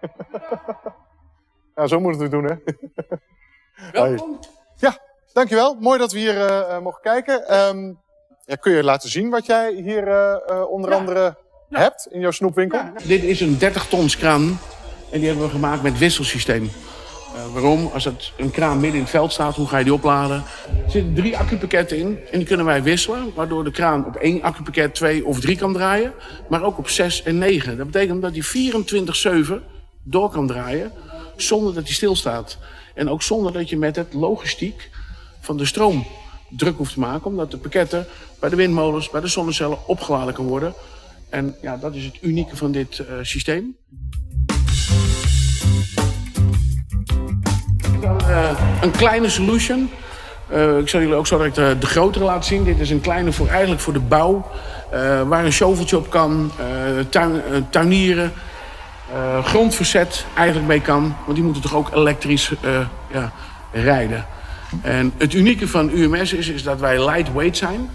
[1.76, 2.54] ja, zo moet het doen, hè?
[3.92, 4.38] Welkom.
[4.76, 4.98] Ja,
[5.32, 5.74] dankjewel.
[5.74, 7.58] Mooi dat we hier uh, mogen kijken.
[7.68, 8.00] Um,
[8.44, 11.36] ja, kun je laten zien wat jij hier onder andere
[11.68, 12.78] hebt in jouw snoepwinkel?
[12.78, 14.58] Ja, dit is een 30 tons kraan
[15.10, 16.70] en die hebben we gemaakt met wisselsysteem.
[17.34, 17.90] Uh, waarom?
[17.92, 20.36] Als het een kraan midden in het veld staat, hoe ga je die opladen?
[20.84, 23.32] Er zitten drie accupakketten in en die kunnen wij wisselen.
[23.34, 26.12] Waardoor de kraan op één accupakket twee of drie kan draaien.
[26.48, 27.76] Maar ook op zes en negen.
[27.76, 28.72] Dat betekent dat hij
[29.48, 29.52] 24-7
[30.02, 30.92] door kan draaien
[31.36, 32.58] zonder dat hij stilstaat.
[32.94, 34.90] En ook zonder dat je met het logistiek
[35.40, 36.06] van de stroom
[36.50, 37.26] druk hoeft te maken.
[37.26, 38.06] Omdat de pakketten
[38.40, 40.74] bij de windmolens, bij de zonnecellen opgeladen kan worden.
[41.28, 43.76] En ja, dat is het unieke van dit uh, systeem.
[48.80, 49.90] Een kleine solution.
[50.52, 52.64] Uh, ik zal jullie ook zo direct de, de grotere laten zien.
[52.64, 54.50] Dit is een kleine voor, eigenlijk voor de bouw.
[55.26, 56.50] Waar een shoveltje op kan,
[57.08, 58.32] tuin, tuinieren,
[59.44, 61.16] grondverzet eigenlijk mee kan.
[61.24, 62.52] Want die moeten toch ook elektrisch
[63.12, 63.32] ja,
[63.72, 64.26] rijden.
[64.82, 67.90] En het unieke van UMS is, is dat wij lightweight zijn.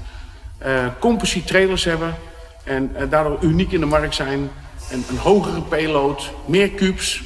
[1.00, 2.16] composite trailers hebben.
[2.64, 4.50] En daardoor uniek in de markt zijn.
[4.92, 7.24] En een hogere payload, meer cubes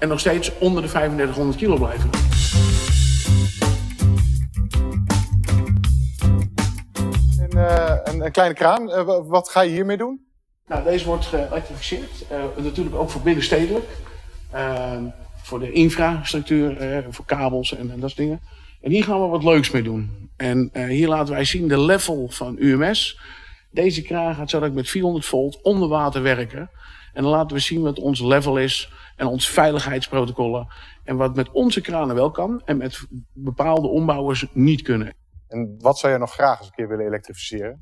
[0.00, 2.10] en nog steeds onder de 3500 kilo blijven.
[7.50, 10.20] Een, uh, een, een kleine kraan, uh, wat ga je hiermee doen?
[10.66, 12.10] Nou, deze wordt geëlektrificeerd.
[12.32, 13.84] Uh, natuurlijk ook voor binnenstedelijk.
[14.52, 15.04] Ehm,
[15.42, 18.40] voor de infrastructuur, voor kabels en, en, dat soort dingen.
[18.80, 20.30] En hier gaan we wat leuks mee doen.
[20.36, 23.20] En hier laten wij zien de level van UMS.
[23.70, 26.70] Deze kraan gaat zo dat ik met 400 volt onder water werken.
[27.12, 30.68] En dan laten we zien wat ons level is en ons veiligheidsprotocollen.
[31.04, 35.14] En wat met onze kranen wel kan en met bepaalde ombouwers niet kunnen.
[35.50, 37.80] En wat zou je nog graag eens een keer willen elektrificeren?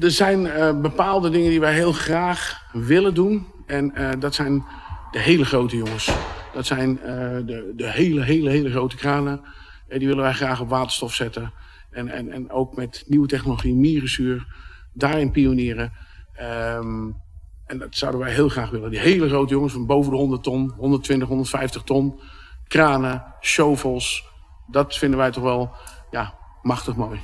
[0.00, 3.46] Er zijn uh, bepaalde dingen die wij heel graag willen doen.
[3.66, 4.64] En uh, dat zijn
[5.10, 6.16] de hele grote jongens.
[6.52, 7.06] Dat zijn uh,
[7.46, 9.40] de, de hele, hele, hele grote kranen.
[9.88, 11.52] die willen wij graag op waterstof zetten.
[11.90, 14.46] En, en, en ook met nieuwe technologie, mierenzuur,
[14.92, 15.92] daarin pionieren.
[16.32, 17.10] Ehm,
[17.66, 18.90] en dat zouden wij heel graag willen.
[18.90, 22.20] Die hele grote jongens van boven de 100 ton, 120, 150 ton.
[22.68, 24.24] Kranen, shovels.
[24.66, 25.70] Dat vinden wij toch wel
[26.10, 26.34] ja,
[26.66, 27.20] machtig mooi.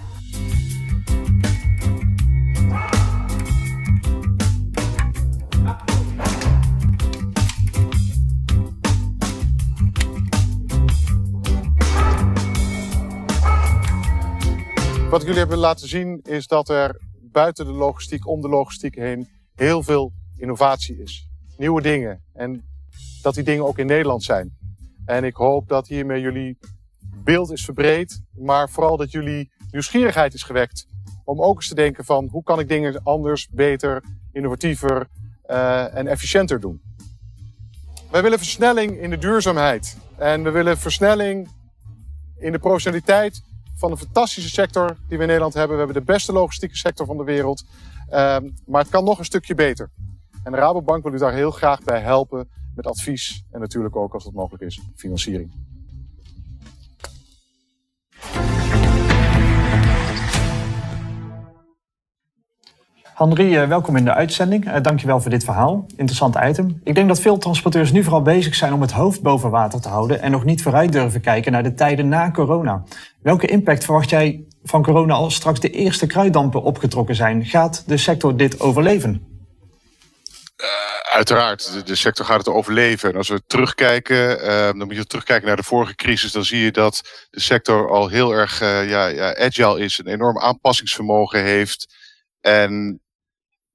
[15.10, 18.94] Wat ik jullie hebben laten zien is dat er buiten de logistiek, om de logistiek
[18.94, 21.28] heen, heel veel innovatie is.
[21.56, 22.22] Nieuwe dingen.
[22.32, 22.64] En
[23.22, 24.56] dat die dingen ook in Nederland zijn.
[25.04, 26.58] En ik hoop dat hiermee jullie
[27.24, 30.86] beeld is verbreed, maar vooral dat jullie nieuwsgierigheid is gewekt.
[31.24, 35.08] Om ook eens te denken van hoe kan ik dingen anders, beter, innovatiever
[35.46, 36.80] uh, en efficiënter doen.
[38.10, 39.96] Wij willen versnelling in de duurzaamheid.
[40.16, 41.48] En we willen versnelling
[42.36, 43.42] in de professionaliteit
[43.74, 45.76] van een fantastische sector die we in Nederland hebben.
[45.76, 47.64] We hebben de beste logistieke sector van de wereld.
[48.10, 49.90] Um, maar het kan nog een stukje beter.
[50.44, 54.14] En de Rabobank wil u daar heel graag bij helpen met advies en natuurlijk ook,
[54.14, 55.71] als dat mogelijk is, financiering.
[63.22, 64.66] Henri, eh, welkom in de uitzending.
[64.66, 65.86] Uh, dankjewel voor dit verhaal.
[65.96, 66.80] Interessant item.
[66.84, 69.88] Ik denk dat veel transporteurs nu vooral bezig zijn om het hoofd boven water te
[69.88, 72.82] houden en nog niet vooruit durven kijken naar de tijden na corona.
[73.22, 77.44] Welke impact verwacht jij van corona als straks de eerste kruiddampen opgetrokken zijn?
[77.44, 79.31] Gaat de sector dit overleven?
[81.12, 83.10] Uiteraard, de, sector gaat het overleven.
[83.10, 86.32] En als we terugkijken, uh, dan moet je terugkijken naar de vorige crisis.
[86.32, 90.38] Dan zie je dat de sector al heel erg uh, ja, agile is, een enorm
[90.38, 91.94] aanpassingsvermogen heeft.
[92.40, 93.00] En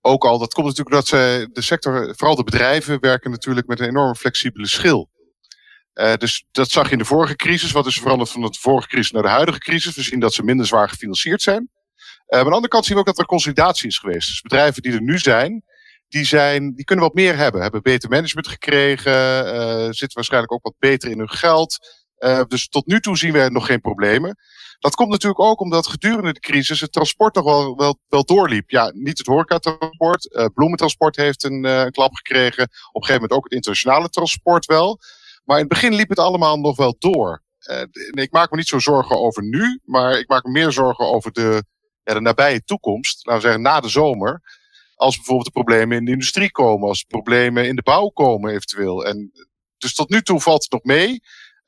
[0.02, 3.80] ook al, dat komt natuurlijk dat ze, de sector, vooral de bedrijven, werken natuurlijk met
[3.80, 5.10] een enorm flexibele schil.
[5.94, 7.72] Uh, dus dat zag je in de vorige crisis.
[7.72, 9.96] Wat is er veranderd van de vorige crisis naar de huidige crisis?
[9.96, 11.70] We zien dat ze minder zwaar gefinancierd zijn.
[12.28, 14.28] Uh, aan de andere kant zien we ook dat er consolidatie is geweest.
[14.28, 15.64] Dus bedrijven die er nu zijn,
[16.08, 17.62] die, zijn, die kunnen wat meer hebben.
[17.62, 21.78] Hebben beter management gekregen, uh, zitten waarschijnlijk ook wat beter in hun geld.
[22.48, 24.38] dus tot nu toe zien we nog geen problemen.
[24.80, 28.70] Dat komt natuurlijk ook omdat gedurende de crisis het transport nog wel, wel, doorliep.
[28.70, 30.36] Ja, niet het horecatransport.
[30.36, 32.64] Uh, bloementransport heeft een, een klap gekregen.
[32.64, 35.00] Op een gegeven moment ook het internationale transport wel.
[35.48, 37.44] Maar in het begin liep het allemaal nog wel door.
[38.12, 41.32] Ik maak me niet zo zorgen over nu, maar ik maak me meer zorgen over
[41.32, 41.64] de,
[42.04, 43.26] de nabije toekomst.
[43.26, 44.42] Laten we zeggen na de zomer.
[44.98, 49.06] Als bijvoorbeeld de problemen in de industrie komen, als problemen in de bouw komen eventueel.
[49.06, 49.32] En
[49.78, 51.22] dus tot nu toe valt het nog mee.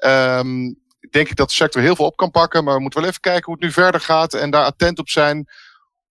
[0.06, 0.78] Um,
[1.10, 2.64] denk ik dat de sector heel veel op kan pakken.
[2.64, 4.34] Maar we moeten wel even kijken hoe het nu verder gaat.
[4.34, 5.48] En daar attent op zijn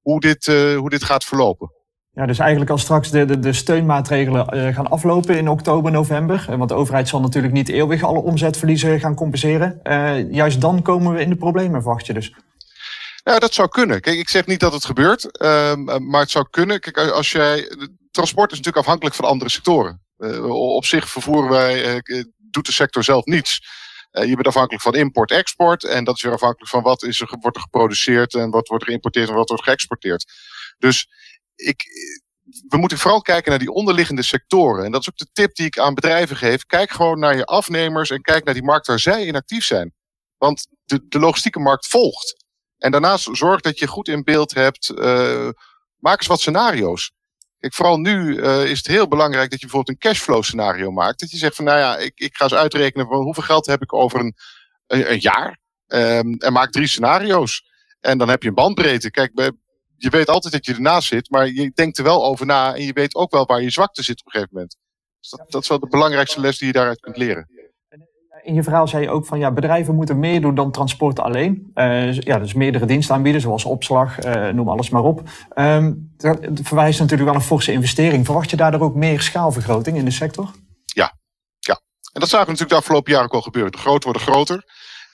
[0.01, 1.71] hoe dit, uh, hoe dit gaat verlopen.
[2.11, 6.45] Ja, dus eigenlijk als straks de, de, de steunmaatregelen uh, gaan aflopen in oktober, november.
[6.57, 9.79] Want de overheid zal natuurlijk niet eeuwig alle omzetverliezen gaan compenseren.
[9.83, 12.33] Uh, juist dan komen we in de problemen, verwacht je dus.
[13.27, 14.01] Ja, dat zou kunnen.
[14.01, 16.79] Kijk, ik zeg niet dat het gebeurt, uh, maar het zou kunnen.
[16.79, 17.71] Kijk, als jij.
[18.11, 20.01] Transport is natuurlijk afhankelijk van andere sectoren.
[20.49, 22.01] op zich vervoeren wij,
[22.37, 23.59] doet de sector zelf niets.
[24.11, 25.83] Uh, je bent afhankelijk van import-export.
[25.83, 28.83] En dat is weer afhankelijk van wat is er, wordt er geproduceerd en wat wordt
[28.83, 30.25] er geïmporteerd en wat wordt geëxporteerd.
[30.77, 31.07] Dus
[31.55, 31.83] ik,
[32.67, 34.85] we moeten vooral kijken naar die onderliggende sectoren.
[34.85, 36.65] En dat is ook de tip die ik aan bedrijven geef.
[36.65, 39.93] Kijk gewoon naar je afnemers en kijk naar die markt waar zij in actief zijn.
[40.37, 42.45] Want de, de logistieke markt volgt.
[42.77, 44.91] En daarnaast zorg dat je goed in beeld hebt.
[44.95, 45.49] Uh,
[45.97, 47.11] maak eens wat scenario's.
[47.59, 51.19] Kijk, vooral nu uh, is het heel belangrijk dat je bijvoorbeeld een cashflow scenario maakt.
[51.19, 53.81] Dat je zegt van nou ja, ik, ik ga eens uitrekenen van hoeveel geld heb
[53.81, 54.35] ik over een,
[54.87, 55.59] een, jaar.
[55.87, 57.63] Um, en maak drie scenario's.
[57.99, 59.11] En dan heb je een bandbreedte.
[59.11, 59.31] Kijk,
[59.97, 62.75] je weet altijd dat je ernaast zit, maar je denkt er wel over na.
[62.75, 64.77] En je weet ook wel waar je zwakte zit op een gegeven moment.
[65.19, 67.49] Dus dat, dat is wel de belangrijkste les die je daaruit kunt leren.
[68.47, 71.71] In je verhaal zei je ook van ja, bedrijven moeten meer doen dan transport alleen.
[71.75, 75.21] Uh, ja, dus meerdere diensten aanbieden, zoals opslag, uh, noem alles maar op.
[75.55, 78.25] Um, dat verwijst natuurlijk wel een forse investering.
[78.25, 80.51] Verwacht je daardoor ook meer schaalvergroting in de sector?
[80.85, 81.13] Ja,
[81.59, 81.79] ja.
[82.13, 83.71] En dat zagen we natuurlijk de afgelopen jaren ook al gebeuren.
[83.71, 84.63] De grote worden groter.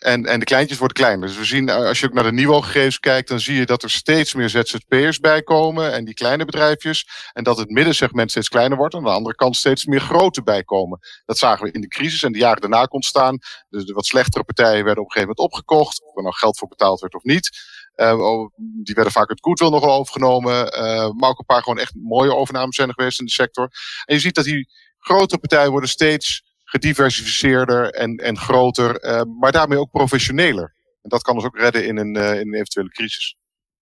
[0.03, 1.27] En, en de kleintjes worden kleiner.
[1.27, 3.83] Dus we zien, eh, als je ook naar de niveaugegevens kijkt, dan zie je dat
[3.83, 7.07] er steeds meer ZZP'ers bij komen en die kleine bedrijfjes.
[7.33, 8.93] En dat het middensegment steeds kleiner wordt.
[8.93, 10.99] En aan de andere kant steeds meer grote bijkomen.
[11.25, 13.37] Dat zagen we in de crisis en de jaren daarna kon staan.
[13.69, 16.03] Dus de wat slechtere partijen werden op een gegeven moment opgekocht.
[16.03, 17.49] Of er nou geld voor betaald werd of niet.
[17.95, 20.77] Uh, die werden vaak het goodwill nog wel overgenomen.
[20.77, 23.69] Uh, maar ook een paar gewoon echt mooie overnames zijn er geweest in de sector.
[24.05, 29.51] En je ziet dat die grotere partijen worden steeds gediversificeerder en, en groter, uh, maar
[29.51, 30.73] daarmee ook professioneler.
[31.01, 33.35] En dat kan ons ook redden in een, uh, in een eventuele crisis.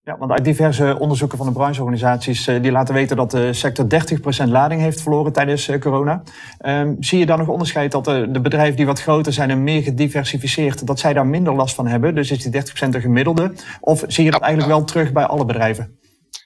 [0.04, 3.86] Ja, want uit diverse onderzoeken van de brancheorganisaties uh, die laten weten dat de sector
[4.46, 6.24] 30% lading heeft verloren tijdens corona.
[6.66, 9.64] Um, zie je dan nog onderscheid dat de, de, bedrijven die wat groter zijn en
[9.64, 12.16] meer gediversifieerd, dat zij daar minder last van hebben?
[12.16, 13.54] Dus is die 30% de gemiddelde?
[13.80, 16.00] Of zie je dat eigenlijk wel terug bij alle bedrijven?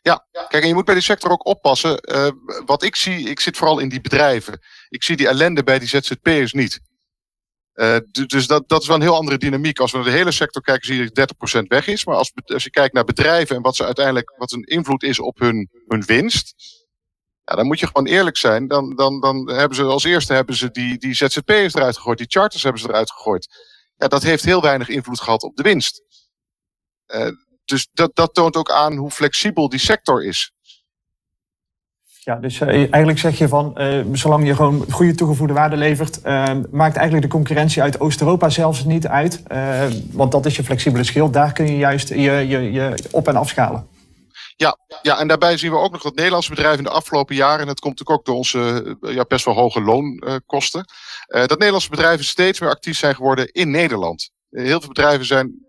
[0.06, 2.00] Ja, kijk, en je moet bij die sector ook oppassen.
[2.16, 2.28] Uh,
[2.66, 4.60] wat ik zie, ik zit vooral in die bedrijven.
[4.90, 6.80] Ik zie die ellende bij die ZZP'ers niet.
[7.74, 7.98] Uh,
[8.28, 9.80] dus dat, dat is wel een heel andere dynamiek.
[9.80, 12.06] Als we naar de hele sector kijken, zie je dat 30% weg is.
[12.06, 15.20] Maar als, als je kijkt naar bedrijven en wat ze uiteindelijk, wat een invloed is
[15.20, 16.54] op hun, hun winst.
[17.44, 18.68] Ja, dan moet je gewoon eerlijk zijn.
[18.68, 22.18] Dan, dan, dan hebben ze als eerste hebben ze die, die ZZP'ers eruit gegooid.
[22.18, 23.48] Die charters hebben ze eruit gegooid.
[23.96, 26.02] Ja, dat heeft heel weinig invloed gehad op de winst.
[27.08, 27.30] Uh,
[27.66, 30.54] dus dat, dat toont ook aan hoe flexibel die sector is.
[32.26, 36.20] Ja, dus uh, eigenlijk zeg je van, uh, zolang je gewoon goede toegevoegde waarde levert,
[36.24, 39.44] uh, maakt eigenlijk de concurrentie uit Oost-Europa zelfs niet uit.
[40.12, 41.32] want dat is je flexibele schil.
[41.32, 43.88] Daar kun je juist je, je, je op- en afschalen.
[44.56, 47.60] Ja, ja, en daarbij zien we ook nog dat Nederlandse bedrijven in de afgelopen jaren,
[47.60, 50.86] en dat komt natuurlijk ook door onze ja, best wel hoge loonkosten,
[51.26, 54.30] dat Nederlandse bedrijven steeds meer actief zijn geworden in Nederland.
[54.50, 55.66] Heel veel bedrijven zijn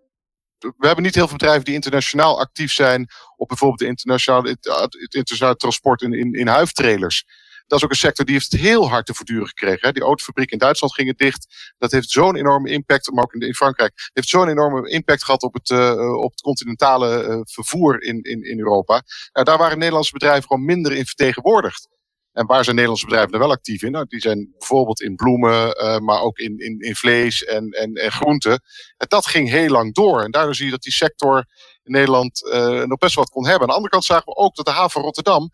[0.59, 5.15] we hebben niet heel veel bedrijven die internationaal actief zijn op bijvoorbeeld de internationale, het
[5.15, 7.25] internationale transport in, in, in huiftrailers.
[7.67, 9.87] Dat is ook een sector die heeft het heel hard te verduren gekregen.
[9.87, 9.93] Hè.
[9.93, 11.73] Die autofabriek in Duitsland gingen dicht.
[11.79, 15.43] Dat heeft zo'n enorme impact, maar ook in, in Frankrijk, heeft zo'n enorme impact gehad
[15.43, 19.03] op het, uh, op het continentale uh, vervoer in, in, in Europa.
[19.33, 21.89] Nou, daar waren Nederlandse bedrijven gewoon minder in vertegenwoordigd.
[22.37, 23.91] En waar zijn Nederlandse bedrijven er wel actief in?
[23.91, 27.95] Nou, die zijn bijvoorbeeld in bloemen, uh, maar ook in, in, in vlees en, en,
[27.95, 28.53] en groenten.
[28.97, 30.23] En dat ging heel lang door.
[30.23, 31.37] En daardoor zie je dat die sector
[31.83, 33.61] in Nederland uh, nog best wat kon hebben.
[33.61, 35.51] Aan de andere kant zagen we ook dat de haven Rotterdam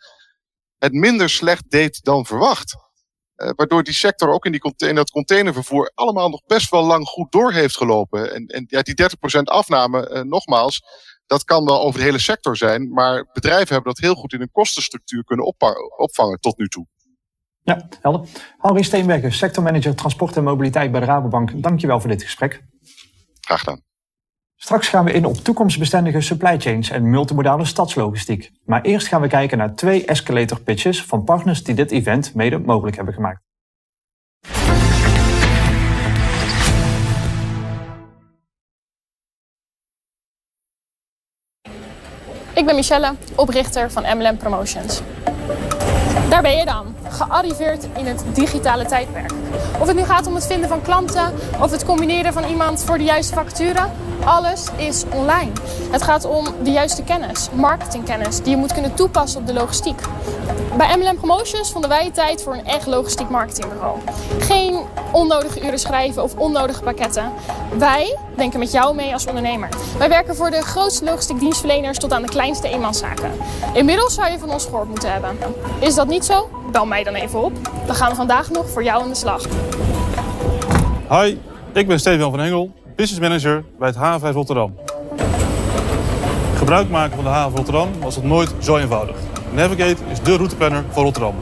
[0.79, 2.77] het minder slecht deed dan verwacht.
[3.37, 7.07] Uh, waardoor die sector ook in, die, in dat containervervoer allemaal nog best wel lang
[7.07, 8.35] goed door heeft gelopen.
[8.35, 10.83] En, en ja, die 30% afname, nogmaals,
[11.27, 14.39] dat kan wel over de hele sector zijn, maar bedrijven hebben dat heel goed in
[14.39, 15.47] hun kostenstructuur kunnen
[15.97, 16.87] opvangen tot nu toe.
[17.63, 18.29] Ja, helder.
[18.59, 21.63] Henri Steenbergen, sectormanager transport en mobiliteit bij de Rabobank.
[21.63, 22.65] Dankjewel voor dit gesprek.
[23.41, 23.83] Graag gedaan.
[24.57, 28.51] Straks gaan we in op toekomstbestendige supply chains en multimodale stadslogistiek.
[28.65, 32.59] Maar eerst gaan we kijken naar twee escalator pitches van partners die dit event mede
[32.59, 33.43] mogelijk hebben gemaakt.
[42.55, 45.01] Ik ben Michelle, oprichter van MLM Promotions.
[46.29, 49.33] Daar ben je dan, gearriveerd in het digitale tijdperk.
[49.81, 52.99] Of het nu gaat om het vinden van klanten of het combineren van iemand voor
[52.99, 53.93] de juiste facturen,
[54.25, 55.51] alles is online.
[55.91, 60.01] Het gaat om de juiste kennis, marketingkennis, die je moet kunnen toepassen op de logistiek.
[60.77, 63.99] Bij MLM Promotions vonden wij tijd voor een echt logistiek marketingbureau.
[64.39, 64.81] Geen
[65.13, 67.33] onnodige uren schrijven of onnodige pakketten.
[67.79, 69.69] Wij denken met jou mee als ondernemer.
[69.99, 73.31] Wij werken voor de grootste logistiek dienstverleners tot aan de kleinste eenmanszaken.
[73.73, 75.37] Inmiddels zou je van ons gehoord moeten hebben.
[75.79, 76.51] Is dat niet zo?
[76.73, 77.53] Bel mij dan even op.
[77.87, 79.43] Dan gaan we vandaag nog voor jou aan de slag.
[81.09, 81.37] Hi,
[81.73, 84.75] ik ben Steven van Engel, business manager bij het H5 Rotterdam.
[86.57, 89.17] Gebruik maken van de haven Rotterdam was het nooit zo eenvoudig.
[89.53, 91.35] Navigate is de routeplanner voor Rotterdam.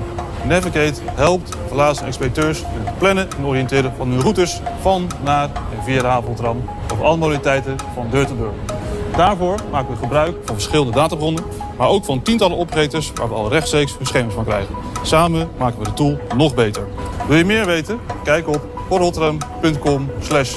[0.44, 5.84] Navigate helpt verlaatste expediteurs in het plannen en oriënteren van hun routes van, naar en
[5.84, 8.79] via de haven Rotterdam op alle modaliteiten van deur tot deur.
[9.16, 11.44] Daarvoor maken we gebruik van verschillende databronnen,
[11.78, 14.74] maar ook van tientallen operators waar we al rechtstreeks hun van krijgen.
[15.02, 16.86] Samen maken we de tool nog beter.
[17.28, 18.00] Wil je meer weten?
[18.24, 20.10] Kijk op rotterdam.com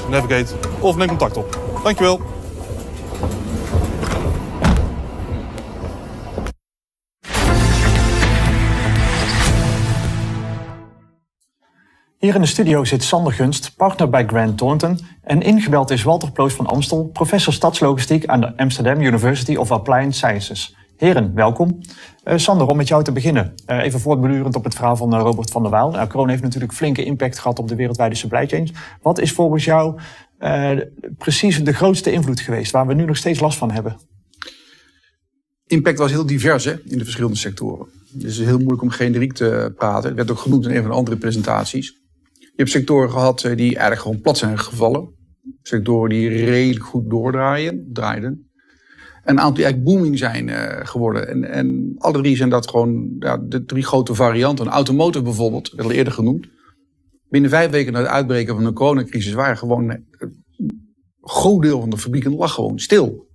[0.10, 1.60] navigate of neem contact op.
[1.84, 2.20] Dankjewel.
[12.24, 15.00] Hier in de studio zit Sander Gunst, partner bij Grant Thornton.
[15.22, 20.16] En ingebeld is Walter Ploos van Amstel, professor stadslogistiek aan de Amsterdam University of Applied
[20.16, 20.76] Sciences.
[20.98, 21.80] Heren, welkom.
[22.26, 23.54] Uh, Sander, om met jou te beginnen.
[23.68, 25.92] Uh, even voortbedurend op het verhaal van uh, Robert van der Waal.
[25.92, 28.72] Nou, corona heeft natuurlijk flinke impact gehad op de wereldwijde supply chains.
[29.02, 30.00] Wat is volgens jou
[31.18, 33.98] precies de grootste invloed geweest, waar we nu nog steeds last van hebben?
[35.66, 37.88] Impact was heel divers hè, in de verschillende sectoren.
[38.12, 40.08] Dus het is heel moeilijk om generiek te praten.
[40.08, 42.02] Het werd ook genoemd in een van de andere presentaties.
[42.56, 45.10] Je hebt sectoren gehad die eigenlijk gewoon plat zijn gevallen.
[45.62, 48.52] Sectoren die redelijk goed doordraaien, draaiden.
[49.24, 51.28] En een aantal die eigenlijk booming zijn uh, geworden.
[51.28, 54.68] En, en alle drie zijn dat gewoon ja, de drie grote varianten.
[54.68, 56.48] Automotive bijvoorbeeld, al eerder genoemd.
[57.30, 60.06] Binnen vijf weken na het uitbreken van de coronacrisis waren gewoon een
[61.22, 63.28] groot deel van de fabrieken lag gewoon stil.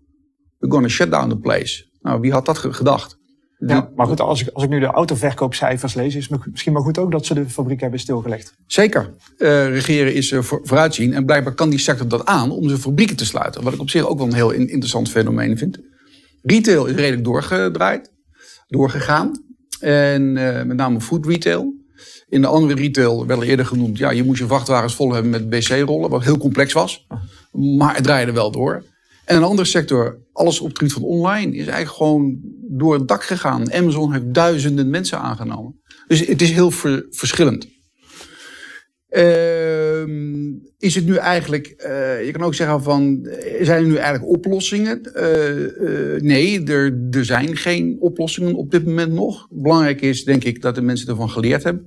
[0.59, 1.87] We're gonna shut down the place.
[2.01, 3.18] Nou, wie had dat gedacht?
[3.67, 6.83] Ja, maar goed, als ik, als ik nu de autoverkoopcijfers lees, is het misschien wel
[6.83, 8.55] goed ook dat ze de fabriek hebben stilgelegd.
[8.67, 9.11] Zeker.
[9.39, 12.81] Uh, regeren is uh, voor, vooruitzien en blijkbaar kan die sector dat aan om zijn
[12.81, 13.63] fabrieken te sluiten.
[13.63, 15.79] Wat ik op zich ook wel een heel interessant fenomeen vind.
[16.43, 18.13] Retail is redelijk doorgedraaid,
[18.67, 19.45] doorgegaan.
[19.81, 21.77] En uh, met name food retail.
[22.29, 25.31] In de andere retail werd al eerder genoemd, ja, je moest je vrachtwagens vol hebben
[25.31, 27.07] met BC-rollen, wat heel complex was.
[27.53, 28.85] Maar het draaide wel door.
[29.29, 33.09] En een andere sector, alles op het gebied van online, is eigenlijk gewoon door het
[33.09, 33.73] dak gegaan.
[33.73, 35.81] Amazon heeft duizenden mensen aangenomen.
[36.07, 37.69] Dus het is heel ver, verschillend.
[39.11, 40.07] Uh,
[40.79, 43.29] is het nu eigenlijk, uh, je kan ook zeggen van,
[43.61, 45.01] zijn er nu eigenlijk oplossingen?
[45.15, 49.47] Uh, nee, er, er zijn geen oplossingen op dit moment nog.
[49.51, 51.87] Belangrijk is denk ik dat de mensen ervan geleerd hebben.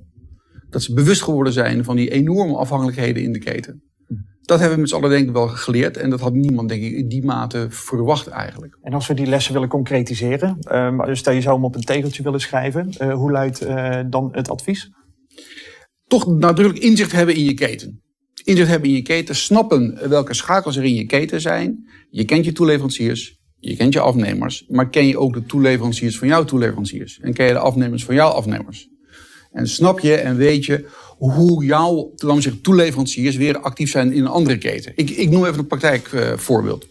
[0.70, 3.82] Dat ze bewust geworden zijn van die enorme afhankelijkheden in de keten.
[4.42, 5.96] Dat hebben we met z'n allen denk ik wel geleerd.
[5.96, 8.78] En dat had niemand denk ik in die mate verwacht eigenlijk.
[8.82, 12.22] En als we die lessen willen concretiseren, uh, stel je zou hem op een tegeltje
[12.22, 12.92] willen schrijven.
[13.00, 14.90] Uh, hoe luidt uh, dan het advies?
[16.06, 18.02] Toch nadrukkelijk inzicht hebben in je keten.
[18.44, 21.88] Inzicht hebben in je keten, snappen welke schakels er in je keten zijn.
[22.10, 26.28] Je kent je toeleveranciers, je kent je afnemers, maar ken je ook de toeleveranciers van
[26.28, 27.20] jouw toeleveranciers?
[27.20, 28.91] En ken je de afnemers van jouw afnemers?
[29.52, 30.88] En snap je en weet je
[31.18, 34.92] hoe jouw zeggen, toeleveranciers weer actief zijn in een andere keten.
[34.96, 36.86] Ik, ik noem even een praktijkvoorbeeld.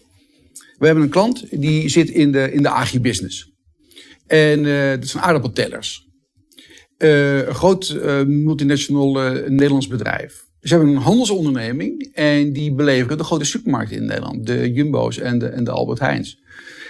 [0.78, 3.52] We hebben een klant die zit in de, in de agribusiness.
[4.26, 6.10] En uh, dat zijn aardappeltellers.
[6.98, 9.12] Uh, een groot uh, multinational
[9.48, 10.44] Nederlands bedrijf.
[10.60, 14.46] Ze hebben een handelsonderneming en die beleveren de grote supermarkten in Nederland.
[14.46, 16.40] De Jumbo's en de, en de Albert Heijns.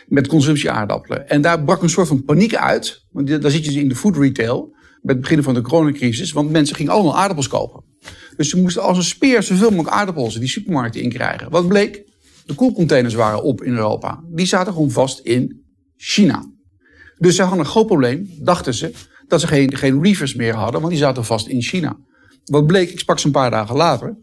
[0.07, 1.29] Met consumptieaardappelen.
[1.29, 3.05] En daar brak een soort van paniek uit.
[3.11, 6.33] Want daar zit je in de food retail met het begin van de coronacrisis.
[6.33, 7.85] Want mensen gingen allemaal aardappels kopen.
[8.37, 11.51] Dus ze moesten als een speer zoveel mogelijk aardappels die supermarkten inkrijgen.
[11.51, 12.05] Wat bleek?
[12.47, 14.25] De koelcontainers waren op in Europa.
[14.29, 15.65] Die zaten gewoon vast in
[15.97, 16.51] China.
[17.19, 18.93] Dus ze hadden een groot probleem, dachten ze,
[19.27, 21.97] dat ze geen, geen reefers meer hadden, want die zaten vast in China.
[22.45, 24.17] Wat bleek, ik sprak ze een paar dagen later.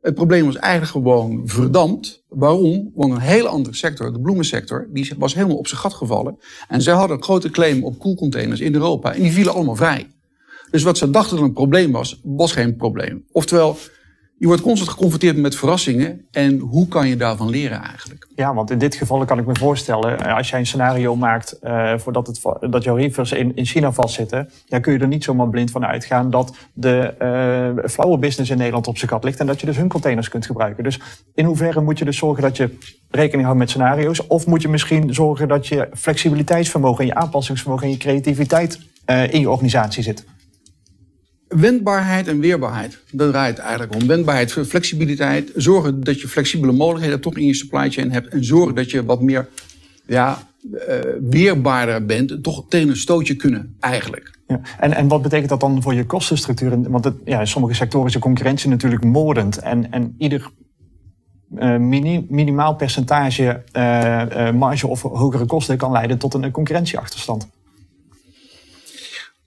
[0.00, 2.24] Het probleem was eigenlijk gewoon verdampt.
[2.28, 2.90] Waarom?
[2.94, 6.38] Want een hele andere sector, de bloemensector, die was helemaal op zijn gat gevallen.
[6.68, 9.14] En zij hadden een grote claim op koelcontainers in Europa.
[9.14, 10.15] En die vielen allemaal vrij.
[10.70, 13.24] Dus wat ze dachten dat een probleem was, was geen probleem.
[13.32, 13.76] Oftewel,
[14.38, 16.26] je wordt constant geconfronteerd met verrassingen.
[16.30, 18.28] En hoe kan je daarvan leren eigenlijk?
[18.34, 21.58] Ja, want in dit geval kan ik me voorstellen, eh, als jij een scenario maakt
[21.62, 22.40] uh, voordat het,
[22.72, 25.86] dat jouw reefers in, in China vastzitten, dan kun je er niet zomaar blind van
[25.86, 27.14] uitgaan dat de
[27.78, 30.28] uh, flauwe business in Nederland op zijn kat ligt en dat je dus hun containers
[30.28, 30.84] kunt gebruiken.
[30.84, 31.00] Dus
[31.34, 32.78] in hoeverre moet je dus zorgen dat je
[33.10, 34.26] rekening houdt met scenario's?
[34.26, 38.80] Of moet je misschien zorgen dat je flexibiliteitsvermogen en je aanpassingsvermogen en je creativiteit
[39.30, 40.24] in je organisatie zit?
[41.48, 42.98] Wendbaarheid en weerbaarheid.
[43.10, 44.06] Dat draait het eigenlijk om.
[44.06, 45.52] Wendbaarheid, flexibiliteit.
[45.54, 48.28] Zorgen dat je flexibele mogelijkheden toch in je supply chain hebt.
[48.28, 49.48] En zorgen dat je wat meer
[50.06, 50.80] ja, uh,
[51.20, 52.42] weerbaarder bent.
[52.42, 54.38] Toch tegen een stootje kunnen, eigenlijk.
[54.46, 54.60] Ja.
[54.78, 56.90] En, en wat betekent dat dan voor je kostenstructuur?
[56.90, 59.58] Want het, ja, in sommige sectoren is de concurrentie natuurlijk moordend.
[59.58, 60.50] En, en ieder
[61.58, 67.48] uh, mini, minimaal percentage uh, marge of hogere kosten kan leiden tot een concurrentieachterstand.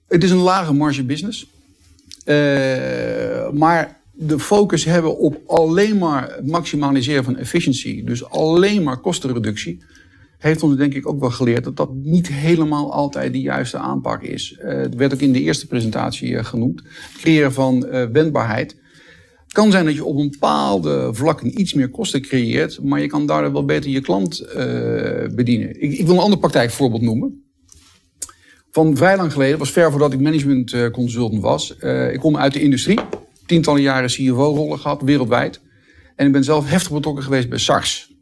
[0.08, 1.46] Het is een lage marge business.
[2.30, 9.82] Uh, maar de focus hebben op alleen maar maximaliseren van efficiëntie, dus alleen maar kostenreductie,
[10.38, 14.22] heeft ons denk ik ook wel geleerd dat dat niet helemaal altijd de juiste aanpak
[14.22, 14.58] is.
[14.62, 16.82] Uh, het werd ook in de eerste presentatie uh, genoemd.
[17.18, 18.76] Creëren van wendbaarheid.
[19.44, 23.06] Het kan zijn dat je op een bepaalde vlakken iets meer kosten creëert, maar je
[23.06, 24.46] kan daardoor wel beter je klant
[25.34, 25.82] bedienen.
[25.82, 27.49] Ik, ik wil een ander praktijkvoorbeeld noemen
[28.70, 31.74] van vrij lang geleden, was ver voordat ik management eh, consultant was.
[31.80, 33.00] Uh, ik kom uit de industrie,
[33.46, 35.60] tientallen jaren CFO-rollen gehad, wereldwijd.
[36.16, 38.12] En ik ben zelf heftig betrokken geweest bij SARS.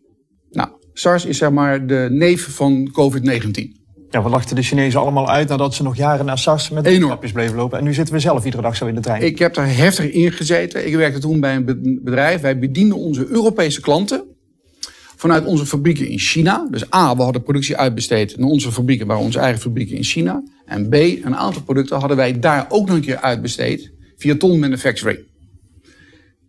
[0.51, 3.77] Nou, SARS is zeg maar de neef van COVID-19.
[4.11, 7.33] Ja, we lachten de Chinezen allemaal uit nadat ze nog jaren naar SARS met kapjes
[7.33, 7.79] bleven lopen.
[7.79, 9.23] En nu zitten we zelf iedere dag zo in de trein.
[9.23, 10.87] Ik heb daar heftig in gezeten.
[10.87, 12.41] Ik werkte toen bij een bedrijf.
[12.41, 14.25] Wij bedienden onze Europese klanten
[15.19, 16.67] vanuit onze fabrieken in China.
[16.71, 20.43] Dus A, we hadden productie uitbesteed naar onze fabrieken, waren onze eigen fabrieken in China.
[20.65, 24.59] En B, een aantal producten hadden wij daar ook nog een keer uitbesteed via ton
[24.59, 25.19] manufacturing.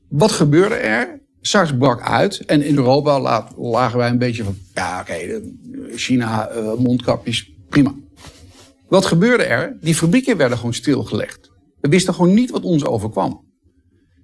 [0.09, 1.19] Wat gebeurde er?
[1.41, 3.19] SARS brak uit en in Europa
[3.57, 5.41] lagen wij een beetje van, ja oké,
[5.95, 7.93] China, uh, mondkapjes, prima.
[8.87, 9.77] Wat gebeurde er?
[9.81, 11.51] Die fabrieken werden gewoon stilgelegd.
[11.81, 13.47] We wisten gewoon niet wat ons overkwam.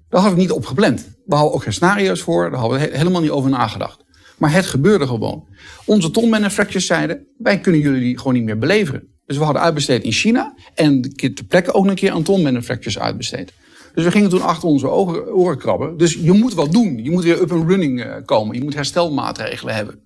[0.10, 1.16] Daar hadden we niet op gepland.
[1.26, 4.05] We hadden ook geen scenario's voor, daar hadden we helemaal niet over nagedacht.
[4.38, 5.48] Maar het gebeurde gewoon.
[5.86, 9.08] Onze tonmanufacturers zeiden, wij kunnen jullie gewoon niet meer beleveren.
[9.26, 13.54] Dus we hadden uitbesteed in China en ter plekke ook een keer aan tonmanufacturers uitbesteed.
[13.94, 15.98] Dus we gingen toen achter onze ogen, oren krabben.
[15.98, 17.04] Dus je moet wat doen.
[17.04, 18.56] Je moet weer up and running eh, komen.
[18.56, 20.00] Je moet herstelmaatregelen hebben.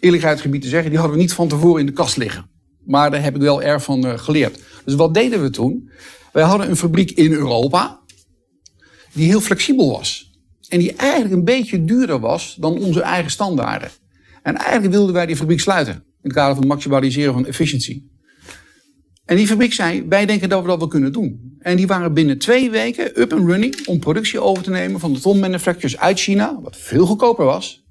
[0.00, 2.50] Eerlijkheidsgebied te zeggen, die hadden we niet van tevoren in de kast liggen.
[2.84, 4.60] Maar daar heb ik wel erg van eh, geleerd.
[4.84, 5.90] Dus wat deden we toen?
[6.32, 8.00] Wij hadden een fabriek in Europa
[9.12, 10.30] die heel flexibel was.
[10.68, 13.90] En die eigenlijk een beetje duurder was dan onze eigen standaarden.
[14.42, 16.04] En eigenlijk wilden wij die fabriek sluiten.
[16.22, 18.14] het kader van het maximaliseren van efficiëntie.
[19.24, 21.56] En die fabriek zei, wij denken dat we dat wel kunnen doen.
[21.58, 25.12] En die waren binnen twee weken up and running om productie over te nemen van
[25.12, 27.84] de ton manufacturers uit China, wat veel goedkoper was.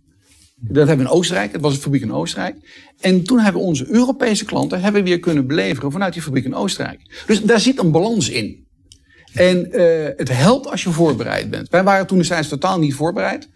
[0.59, 2.55] Dat hebben we in Oostenrijk, het was een fabriek in Oostenrijk.
[2.99, 7.23] En toen hebben onze Europese klanten hebben weer kunnen beleveren vanuit die fabriek in Oostenrijk.
[7.28, 8.64] Dus daar zit een balans in.
[9.36, 11.69] En uh, het helpt als je voorbereid bent.
[11.69, 13.49] Wij waren toen destijds totaal niet voorbereid.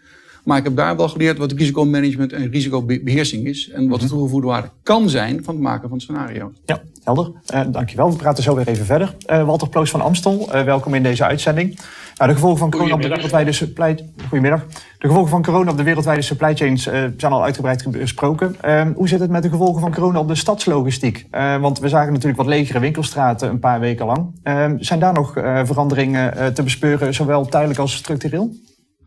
[0.50, 3.70] Maar ik heb daar wel geleerd wat risicomanagement en risicobeheersing is.
[3.70, 6.52] En wat de toegevoegde waarde kan zijn van het maken van scenario's.
[6.66, 7.32] Ja, helder.
[7.54, 8.12] Uh, dankjewel.
[8.12, 9.16] We praten zo weer even verder.
[9.28, 11.80] Uh, Walter Ploos van Amstel, uh, welkom in deze uitzending.
[12.16, 14.06] Nou, de gevolgen van corona op de wereldwijde supply...
[14.28, 14.66] Goedemiddag.
[14.98, 16.84] De gevolgen van corona op de wereldwijde supply chains
[17.18, 18.56] zijn al uitgebreid besproken.
[18.96, 21.28] hoe zit het met de gevolgen van corona op de stadslogistiek?
[21.60, 24.32] want we zagen natuurlijk wat legere winkelstraten een paar weken lang.
[24.80, 25.34] zijn daar nog
[25.64, 28.52] veranderingen te bespeuren, zowel tijdelijk als structureel?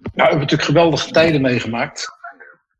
[0.03, 2.09] Nou, we hebben natuurlijk geweldige tijden meegemaakt.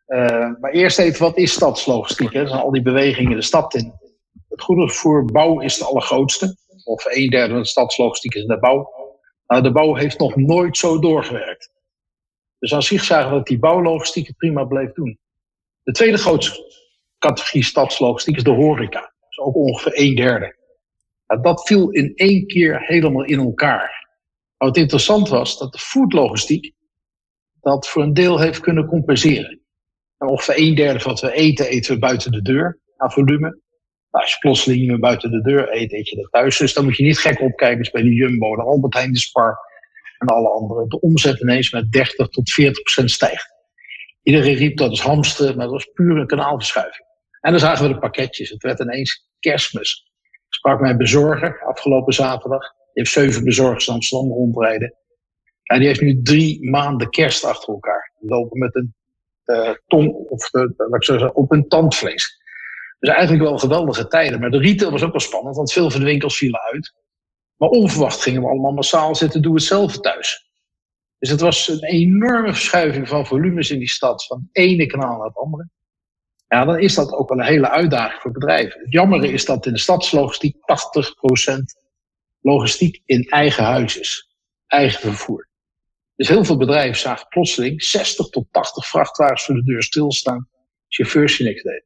[0.07, 2.33] Uh, maar eerst even, wat is stadslogistiek?
[2.33, 3.93] Dat zijn al die bewegingen de stad in.
[4.49, 6.57] Het goederenvervoer bouw is de allergrootste.
[6.85, 8.91] Of een derde van de stadslogistiek is de bouw.
[9.47, 11.71] Nou, de bouw heeft nog nooit zo doorgewerkt.
[12.59, 15.19] Dus aan zich zagen dat die bouwlogistiek het prima bleef doen.
[15.83, 16.73] De tweede grootste
[17.19, 19.13] categorie stadslogistiek is de horeca.
[19.29, 20.57] Is ook ongeveer een derde.
[21.27, 24.09] Nou, dat viel in één keer helemaal in elkaar.
[24.57, 26.73] Wat interessant was, dat de foodlogistiek
[27.63, 29.61] dat voor een deel heeft kunnen compenseren.
[30.19, 33.61] En ongeveer een derde van wat we eten, eten we buiten de deur aan volume.
[34.11, 36.59] Nou, als je plotseling niet meer buiten de deur eet, eet je dat thuis.
[36.59, 39.19] Dus dan moet je niet gek opkijken dus bij de Jumbo, de Albert Heijn, de
[39.19, 39.59] Spar
[40.19, 40.89] en alle andere.
[40.89, 43.51] De omzet ineens met 30 tot 40 procent stijgt.
[44.23, 47.07] Iedereen riep dat is hamsteren, maar dat was puur een kanaalverschuiving.
[47.41, 48.51] En dan zagen we de pakketjes.
[48.51, 50.11] Het werd ineens kerstmis.
[50.23, 52.63] Ik sprak mijn bezorger afgelopen zaterdag.
[52.63, 54.95] Die heeft zeven bezorgers in Amsterdam rondrijden.
[55.63, 58.13] En die heeft nu drie maanden kerst achter elkaar.
[58.19, 58.95] Lopen met een
[59.47, 62.41] uh, tong, of uh, laat ik zeggen, op een tandvlees.
[62.99, 64.41] Dus eigenlijk wel geweldige tijden.
[64.41, 66.95] Maar de retail was ook wel spannend, want veel van de winkels vielen uit.
[67.57, 70.51] Maar onverwacht gingen we allemaal massaal zitten, doe het zelf thuis.
[71.19, 75.17] Dus het was een enorme verschuiving van volumes in die stad, van het ene kanaal
[75.17, 75.69] naar het andere.
[76.49, 78.81] Ja, dan is dat ook wel een hele uitdaging voor bedrijven.
[78.81, 80.59] Het jammere is dat in de stadslogistiek 80%
[82.41, 84.29] logistiek in eigen huis is.
[84.67, 85.49] Eigen vervoer.
[86.17, 90.49] Dus heel veel bedrijven zagen plotseling 60 tot 80 vrachtwagens voor de deur stilstaan.
[90.89, 91.85] Chauffeurs die niks deden.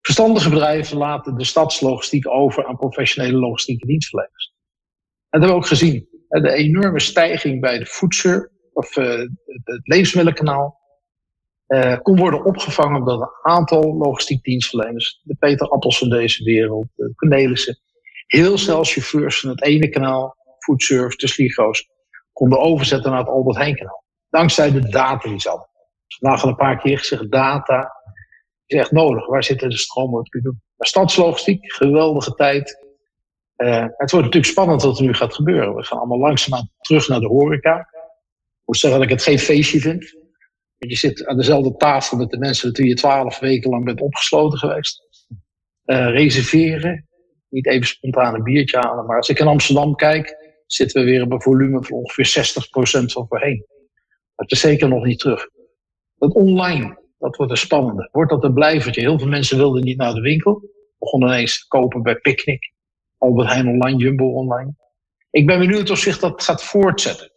[0.00, 4.54] Verstandige bedrijven laten de stadslogistiek over aan professionele logistieke dienstverleners.
[5.28, 6.08] En dat hebben we ook gezien.
[6.28, 9.06] De enorme stijging bij de voedsel, of uh,
[9.64, 10.80] het levensmiddenkanaal,
[11.68, 15.20] uh, kon worden opgevangen door een aantal logistiek dienstverleners.
[15.22, 17.78] De Peter Appels van deze wereld, de Cornelissen.
[18.26, 21.88] Heel snel chauffeurs van het ene kanaal, Foodservice, de Sligo's,
[22.36, 24.04] konden overzetten naar het Albert Heijn-kanaal.
[24.28, 25.68] Dankzij de data die ze hadden.
[26.20, 27.92] Al een paar keer gezegd, data
[28.66, 29.26] is echt nodig.
[29.26, 30.62] Waar zitten de stromen te doen?
[30.76, 32.84] Maar stadslogistiek, geweldige tijd.
[33.56, 35.74] Uh, het wordt natuurlijk spannend wat er nu gaat gebeuren.
[35.74, 37.78] We gaan allemaal langzaamaan terug naar de horeca.
[37.78, 40.16] Ik moet zeggen dat ik het geen feestje vind.
[40.76, 44.00] Je zit aan dezelfde tafel met de mensen met wie je twaalf weken lang bent
[44.00, 45.02] opgesloten geweest.
[45.84, 47.08] Uh, reserveren.
[47.48, 49.06] Niet even spontaan een biertje halen.
[49.06, 52.54] Maar als ik in Amsterdam kijk, zitten we weer op een volume van ongeveer
[53.02, 53.66] 60% van voorheen.
[54.34, 55.48] Dat is zeker nog niet terug.
[56.18, 58.08] Dat online, dat wordt een spannende.
[58.12, 59.00] Wordt dat een blijvertje?
[59.00, 60.70] Heel veel mensen wilden niet naar de winkel.
[60.98, 62.72] Begonnen ineens te kopen bij Picnic,
[63.18, 64.74] Albert Heijn online, Jumbo online.
[65.30, 67.32] Ik ben benieuwd of zich dat gaat voortzetten.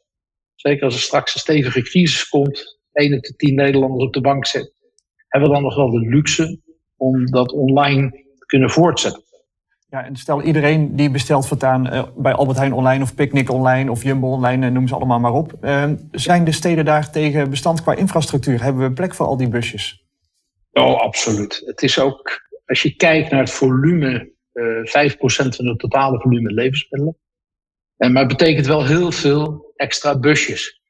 [0.56, 4.22] Zeker als er straks een stevige crisis komt, 1 op de 10 Nederlanders op de
[4.22, 4.74] bank zit,
[5.28, 6.62] hebben we dan nog wel de luxe
[6.98, 9.24] om dat online te kunnen voortzetten.
[9.92, 13.92] Ja, en stel iedereen die bestelt voortaan uh, bij Albert Heijn online of Picnic online
[13.92, 15.54] of Jumbo online, uh, noem ze allemaal maar op.
[15.62, 18.64] Uh, zijn de steden daar tegen bestand qua infrastructuur?
[18.64, 20.06] Hebben we plek voor al die busjes?
[20.72, 21.62] Oh, absoluut.
[21.66, 26.52] Het is ook, als je kijkt naar het volume, uh, 5% van het totale volume
[26.52, 27.18] levensmiddelen.
[27.98, 30.82] En, maar het betekent wel heel veel extra busjes.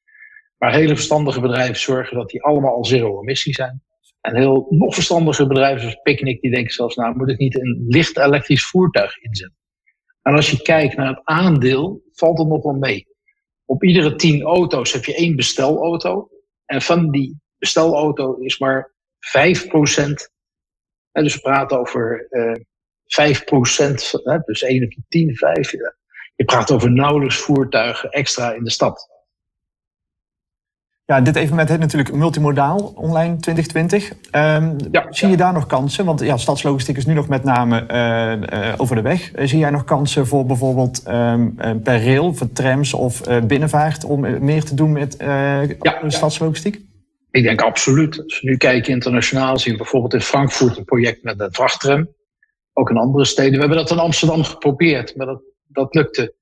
[0.58, 3.84] Maar hele verstandige bedrijven zorgen dat die allemaal al zero emissie zijn.
[4.22, 7.86] En heel nog verstandige bedrijven zoals Picnic, die denken zelfs, nou moet ik niet een
[7.88, 9.58] licht elektrisch voertuig inzetten.
[10.22, 13.08] En als je kijkt naar het aandeel, valt het nog wel mee.
[13.66, 16.30] Op iedere tien auto's heb je één bestelauto.
[16.66, 20.32] En van die bestelauto is maar 5 procent.
[21.12, 22.56] Dus we praten over uh,
[23.06, 24.12] 5 procent,
[24.46, 25.72] dus 1 op de 10, 5.
[26.36, 29.10] Je praat over nauwelijks voertuigen extra in de stad.
[31.10, 34.12] Ja, dit evenement heet natuurlijk Multimodaal Online 2020.
[34.12, 36.06] Um, ja, zie je daar nog kansen?
[36.06, 39.36] Want ja, stadslogistiek is nu nog met name uh, uh, over de weg.
[39.36, 44.04] Uh, zie jij nog kansen voor bijvoorbeeld um, per rail, voor trams of binnenvaart...
[44.04, 45.16] om meer te doen met
[45.82, 46.80] ja, stadslogistiek?
[47.32, 48.24] Ik denk absoluut.
[48.24, 52.10] Als we nu kijken internationaal, zien we bijvoorbeeld in Frankfurt een project met een vrachttram.
[52.74, 53.54] Ook in andere steden.
[53.54, 56.36] We hebben dat in Amsterdam geprobeerd, maar dat, dat lukte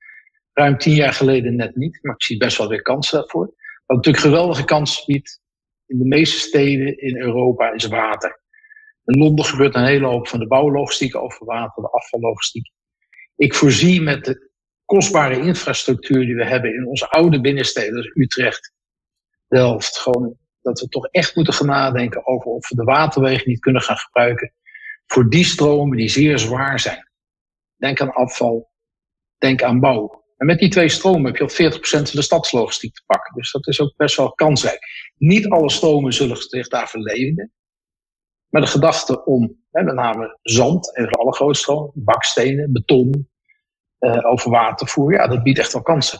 [0.53, 1.99] ruim tien jaar geleden net niet.
[2.01, 3.55] Maar ik zie best wel weer kansen daarvoor.
[3.87, 5.41] Wat natuurlijk geweldige kansen biedt
[5.85, 8.41] in de meeste steden in Europa is water.
[9.05, 12.71] In Londen gebeurt een hele hoop van de bouwlogistiek over water, de afvallogistiek.
[13.35, 14.51] Ik voorzie met de
[14.85, 18.73] kostbare infrastructuur die we hebben in onze oude binnensteden, dus Utrecht,
[19.47, 23.59] Delft, Groningen, dat we toch echt moeten gaan nadenken over of we de waterwegen niet
[23.59, 24.53] kunnen gaan gebruiken
[25.05, 27.09] voor die stromen die zeer zwaar zijn.
[27.75, 28.71] Denk aan afval,
[29.37, 30.25] denk aan bouw.
[30.37, 33.33] En met die twee stromen heb je al 40% van de stadslogistiek te pakken.
[33.35, 34.79] Dus dat is ook best wel kansrijk.
[35.17, 37.51] Niet alle stromen zullen zich daar verleven.
[38.49, 43.29] Maar de gedachte om hè, met name zand, en voor alle grote stromen, bakstenen, beton,
[43.99, 46.19] uh, over watervoer, ja, dat biedt echt wel kansen.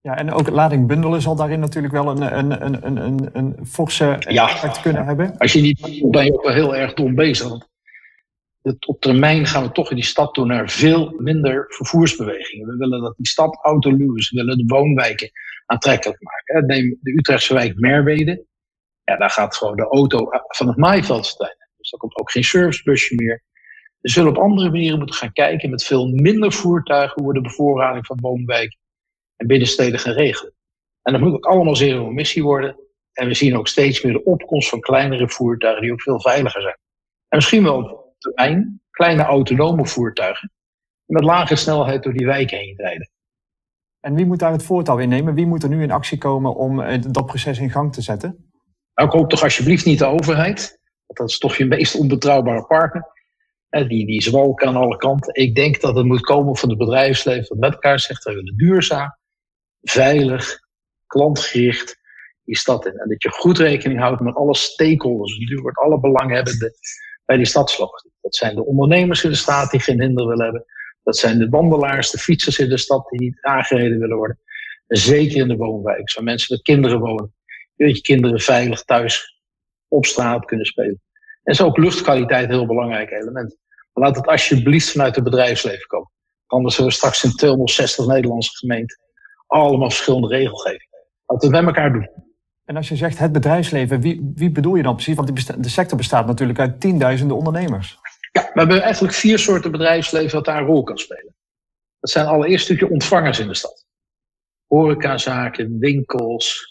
[0.00, 3.66] Ja, en ook lading bundelen zal daarin natuurlijk wel een, een, een, een, een, een
[3.66, 5.38] forse effect kunnen hebben.
[5.38, 7.70] Als je niet ben je ook wel heel erg dom bezig.
[8.62, 12.68] Op termijn gaan we toch in die stad toe naar veel minder vervoersbewegingen.
[12.68, 14.30] We willen dat die stad autoluw is.
[14.30, 15.30] We willen de woonwijken
[15.66, 16.66] aantrekkelijk maken.
[16.66, 18.44] Neem de Utrechtse wijk Merwede.
[19.04, 21.36] Ja, daar gaat gewoon de auto van het maaiveld.
[21.76, 23.42] Dus er komt ook geen servicebusje meer.
[24.00, 27.48] We zullen op andere manieren moeten gaan kijken met veel minder voertuigen hoe we de
[27.48, 28.78] bevoorrading van woonwijken
[29.36, 30.54] en binnensteden gaan regelen.
[31.02, 32.76] En dat moet ook allemaal zero emissie worden.
[33.12, 36.62] En we zien ook steeds meer de opkomst van kleinere voertuigen die ook veel veiliger
[36.62, 36.78] zijn.
[37.28, 40.52] En misschien wel termijn kleine autonome voertuigen
[41.04, 43.10] met lage snelheid door die wijken heen rijden.
[44.00, 45.34] En wie moet daar het voortouw in nemen?
[45.34, 48.50] Wie moet er nu in actie komen om eh, dat proces in gang te zetten?
[48.94, 50.80] Nou, ik hoop toch alsjeblieft niet de overheid.
[51.06, 53.10] Want dat is toch je meest onbetrouwbare partner.
[53.68, 55.34] Die, die zwalken aan alle kanten.
[55.34, 58.56] Ik denk dat het moet komen van het bedrijfsleven dat met elkaar zegt, we willen
[58.56, 59.16] duurzaam,
[59.80, 60.60] veilig,
[61.06, 62.00] klantgericht
[62.44, 62.98] die stad in.
[62.98, 66.72] En dat je goed rekening houdt met alle stakeholders, natuurlijk alle belanghebbenden
[67.24, 68.12] bij die stadslogistiek.
[68.20, 70.64] Dat zijn de ondernemers in de stad die geen hinder willen hebben.
[71.02, 74.38] Dat zijn de wandelaars, de fietsers in de stad die niet aangereden willen worden.
[74.86, 77.34] En zeker in de woonwijk, waar mensen met kinderen wonen.
[77.76, 79.40] Dat je kinderen veilig thuis
[79.88, 81.00] op straat kunnen spelen.
[81.42, 83.56] En is ook luchtkwaliteit een heel belangrijk element.
[83.92, 86.10] Maar laat het alsjeblieft vanuit het bedrijfsleven komen.
[86.46, 89.00] Anders hebben we straks in 260 Nederlandse gemeenten
[89.52, 90.88] allemaal verschillende regelgeving.
[91.26, 92.08] Laten we het met elkaar doen.
[92.64, 95.16] En als je zegt het bedrijfsleven, wie, wie bedoel je dan precies?
[95.16, 97.98] Want de sector bestaat natuurlijk uit tienduizenden ondernemers.
[98.32, 101.34] Ja, we hebben eigenlijk vier soorten bedrijfsleven dat daar een rol kan spelen.
[102.00, 103.86] Dat zijn allereerst natuurlijk ontvangers in de stad.
[104.66, 106.70] Horecazaken, winkels.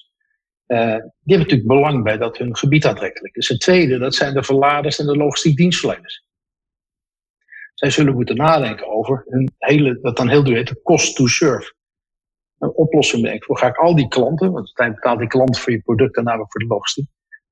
[0.68, 3.48] Uh, die hebben natuurlijk belang bij dat hun gebied aantrekkelijk is.
[3.48, 6.26] Het tweede, dat zijn de verladers en de logistiek dienstverleners.
[7.74, 11.28] Zij zullen moeten nadenken over hun hele, wat dan heel duur heet, de cost to
[11.28, 11.74] serve
[12.62, 13.48] een oplossing bedenken.
[13.48, 16.24] Hoe ga ik al die klanten, want uiteindelijk betaalt die klant voor je product en
[16.24, 17.08] namelijk voor de logistiek.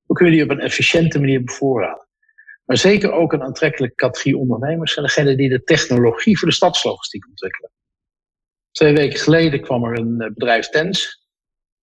[0.06, 2.08] Hoe kun je die op een efficiënte manier bevoorraden?
[2.64, 7.28] Maar zeker ook een aantrekkelijke categorie ondernemers zijn degenen die de technologie voor de stadslogistiek
[7.28, 7.70] ontwikkelen.
[8.70, 11.28] Twee weken geleden kwam er een eh, bedrijf Tens,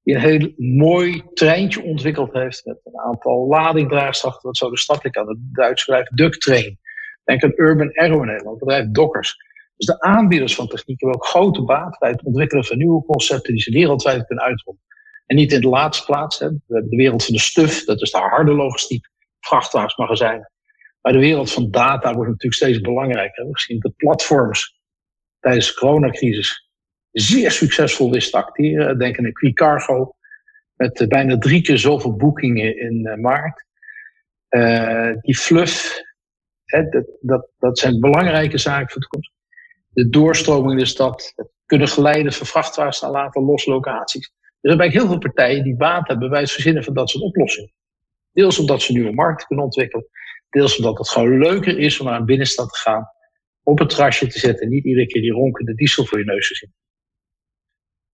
[0.03, 5.05] die een heel mooi treintje ontwikkeld heeft met een aantal ladingdraagers wat zo de stad
[5.05, 5.27] ik aan.
[5.27, 6.79] Het Duitse bedrijf Ducktrain.
[7.23, 9.35] Denk aan Urban Aero in Nederland, bedrijf Dockers.
[9.77, 13.53] Dus de aanbieders van techniek hebben ook grote baat bij het ontwikkelen van nieuwe concepten
[13.53, 14.81] die ze wereldwijd kunnen uitrollen.
[15.25, 16.39] En niet in de laatste plaats.
[16.39, 16.49] Hè.
[16.49, 19.09] We hebben de wereld van de stuf, dat is de harde logistiek,
[19.39, 20.51] vrachtwagens, magazijnen.
[21.01, 23.45] Maar de wereld van data wordt natuurlijk steeds belangrijker.
[23.45, 24.79] We zien dat platforms
[25.39, 26.69] tijdens de coronacrisis
[27.11, 28.97] zeer succesvol wisten te acteren.
[28.97, 30.15] Denk aan Quick Cargo,
[30.75, 33.65] met uh, bijna drie keer zoveel boekingen in uh, maart.
[34.49, 36.01] Uh, die fluff,
[36.65, 39.36] hè, dat, dat, dat zijn belangrijke zaken voor de toekomst
[39.97, 44.31] de doorstroming in de stad, het kunnen geleiden van vrachtwagens naar later loslocaties.
[44.61, 47.23] Dus er zijn heel veel partijen die baat hebben bij het verzinnen van dat soort
[47.23, 47.73] oplossingen.
[48.31, 50.07] Deels omdat ze nieuwe markten kunnen ontwikkelen,
[50.49, 53.07] deels omdat het gewoon leuker is om naar een binnenstad te gaan,
[53.63, 56.47] op het terrasje te zetten en niet iedere keer die ronkende diesel voor je neus
[56.47, 56.73] te zien.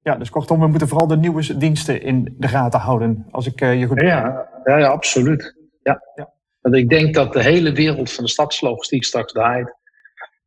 [0.01, 3.27] Ja, dus kortom, we moeten vooral de nieuwe diensten in de gaten houden.
[3.31, 4.01] Als ik uh, je goed.
[4.01, 5.55] Ja, ja, ja, absoluut.
[5.81, 6.01] Ja.
[6.15, 6.33] ja.
[6.61, 9.81] Want ik denk dat de hele wereld van de stadslogistiek straks draait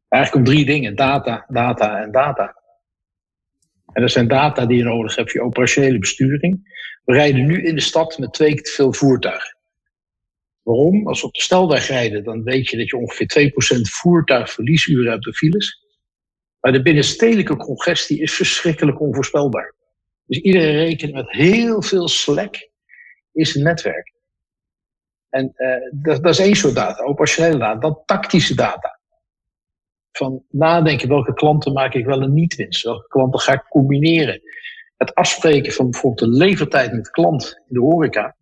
[0.08, 2.56] Eigenlijk om drie dingen: data, data en data.
[3.92, 6.74] En dat zijn data die je nodig hebt voor je operationele besturing.
[7.04, 9.56] We rijden nu in de stad met twee keer te veel voertuigen.
[10.62, 11.08] Waarom?
[11.08, 15.24] Als we op de snelweg rijden, dan weet je dat je ongeveer 2% voertuigverliesuren hebt
[15.24, 15.84] door files.
[16.60, 19.74] Maar de binnenstedelijke congestie is verschrikkelijk onvoorspelbaar.
[20.26, 22.68] Dus iedereen rekent met heel veel slack
[23.32, 24.12] is een netwerk.
[25.28, 27.80] En uh, dat, dat, is één soort data, operationele data.
[27.80, 28.95] Dan tactische data
[30.16, 34.40] van nadenken welke klanten maak ik wel een niet-winst, welke klanten ga ik combineren.
[34.96, 38.36] Het afspreken van bijvoorbeeld de levertijd met klant in de horeca.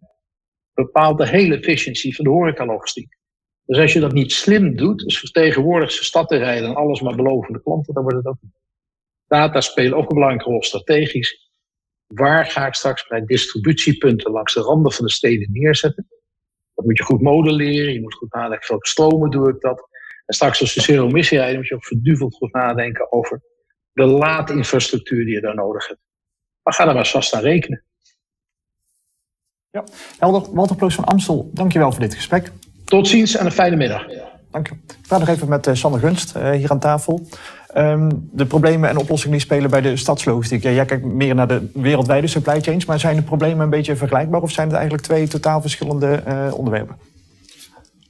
[0.75, 3.17] bepaalt de hele efficiëntie van de horecalogistiek.
[3.67, 7.01] Dus als je dat niet slim doet, dus vertegenwoordig ze stad te rijden en alles
[7.01, 8.53] maar beloven de klanten, dan wordt het ook niet.
[9.27, 11.51] Data spelen ook een belangrijke rol strategisch.
[12.07, 16.09] Waar ga ik straks mijn distributiepunten langs de randen van de steden neerzetten?
[16.75, 17.93] Dat moet je goed modelleren.
[17.93, 19.89] Je moet goed nadenken welke stromen doe ik dat.
[20.25, 23.43] En straks als je zero emissie rijden, moet je ook verduveld goed nadenken over
[23.93, 26.01] de laadinfrastructuur die je daar nodig hebt.
[26.63, 27.85] Maar ga daar maar vast aan rekenen.
[29.71, 29.85] Ja,
[30.19, 30.55] helder.
[30.55, 32.53] Walter Ploos van Amstel, dankjewel voor dit gesprek.
[32.85, 34.07] Tot ziens en een fijne middag.
[34.51, 34.75] Dank je.
[34.75, 37.27] Ik praat nog even met uh, Sander Gunst uh, hier aan tafel.
[37.77, 40.63] Um, de problemen en oplossingen die spelen bij de stadslogistiek.
[40.63, 43.97] Ja, jij kijkt meer naar de wereldwijde supply chains, maar zijn de problemen een beetje
[43.97, 46.97] vergelijkbaar of zijn het eigenlijk twee totaal verschillende uh, onderwerpen?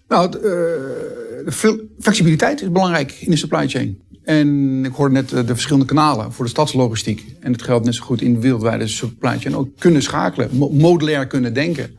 [0.08, 4.02] Nou, de flexibiliteit is belangrijk in de supply chain.
[4.24, 7.24] En ik hoorde net de verschillende kanalen voor de stadslogistiek.
[7.40, 9.56] En het geldt net zo goed in de wereldwijde supply chain.
[9.56, 11.96] Ook kunnen schakelen, modulair kunnen denken.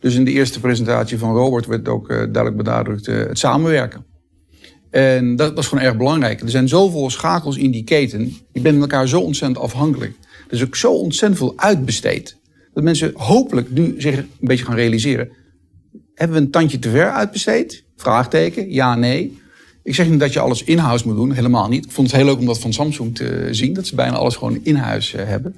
[0.00, 4.04] Dus in de eerste presentatie van Robert werd ook uh, duidelijk benadrukt het samenwerken.
[4.90, 6.40] En dat, is gewoon erg belangrijk.
[6.40, 8.36] Er zijn zoveel schakels in die keten.
[8.52, 10.14] Je bent met elkaar zo ontzettend afhankelijk.
[10.48, 12.36] Er is ook zo ontzettend veel uitbesteed.
[12.74, 15.30] Dat mensen hopelijk nu zich een beetje gaan realiseren.
[16.20, 17.84] Hebben we een tandje te ver uitbesteed?
[17.96, 19.38] Vraagteken, ja, nee.
[19.82, 21.84] Ik zeg niet dat je alles in-house moet doen, helemaal niet.
[21.84, 24.36] Ik vond het heel leuk om dat van Samsung te zien, dat ze bijna alles
[24.36, 25.56] gewoon in-huis uh, hebben.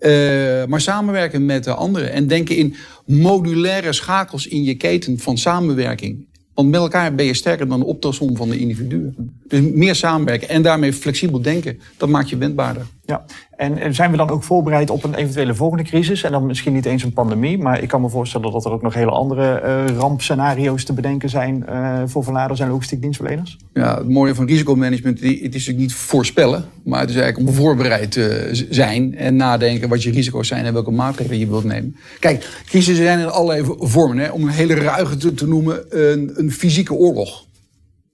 [0.00, 2.74] Uh, maar samenwerken met de anderen en denken in
[3.06, 6.26] modulaire schakels in je keten van samenwerking.
[6.54, 9.34] Want met elkaar ben je sterker dan de optelsom van de individuen.
[9.48, 12.86] Dus meer samenwerken en daarmee flexibel denken, dat maakt je wendbaarder.
[13.04, 13.24] Ja,
[13.56, 16.22] en zijn we dan ook voorbereid op een eventuele volgende crisis?
[16.22, 18.82] En dan misschien niet eens een pandemie, maar ik kan me voorstellen dat er ook
[18.82, 23.56] nog hele andere uh, rampscenario's te bedenken zijn uh, voor verladers en logistiek dienstverleners.
[23.72, 27.54] Ja, het mooie van risicomanagement, het is natuurlijk niet voorspellen, maar het is eigenlijk om
[27.54, 31.96] voorbereid te zijn en nadenken wat je risico's zijn en welke maatregelen je wilt nemen.
[32.18, 34.18] Kijk, crisissen zijn in allerlei vormen.
[34.18, 34.30] Hè.
[34.30, 37.44] Om een hele ruige te, te noemen, een, een fysieke oorlog.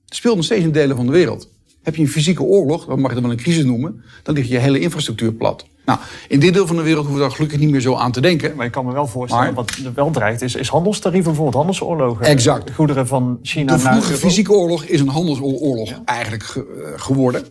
[0.04, 1.48] Het speelt nog steeds in delen van de wereld.
[1.88, 4.48] Heb je een fysieke oorlog, dan mag je het wel een crisis noemen, dan ligt
[4.48, 5.66] je hele infrastructuur plat.
[5.84, 8.12] Nou, in dit deel van de wereld hoeven we daar gelukkig niet meer zo aan
[8.12, 8.56] te denken.
[8.56, 11.56] Maar ik kan me wel voorstellen, maar, wat er wel dreigt, is, is handelstarieven bijvoorbeeld,
[11.56, 12.26] handelsoorlogen.
[12.26, 12.70] Exact.
[12.70, 13.94] Goederen van China de naar...
[13.94, 16.02] De fysieke oorlog is een handelsoorlog ja.
[16.04, 17.44] eigenlijk ge, geworden.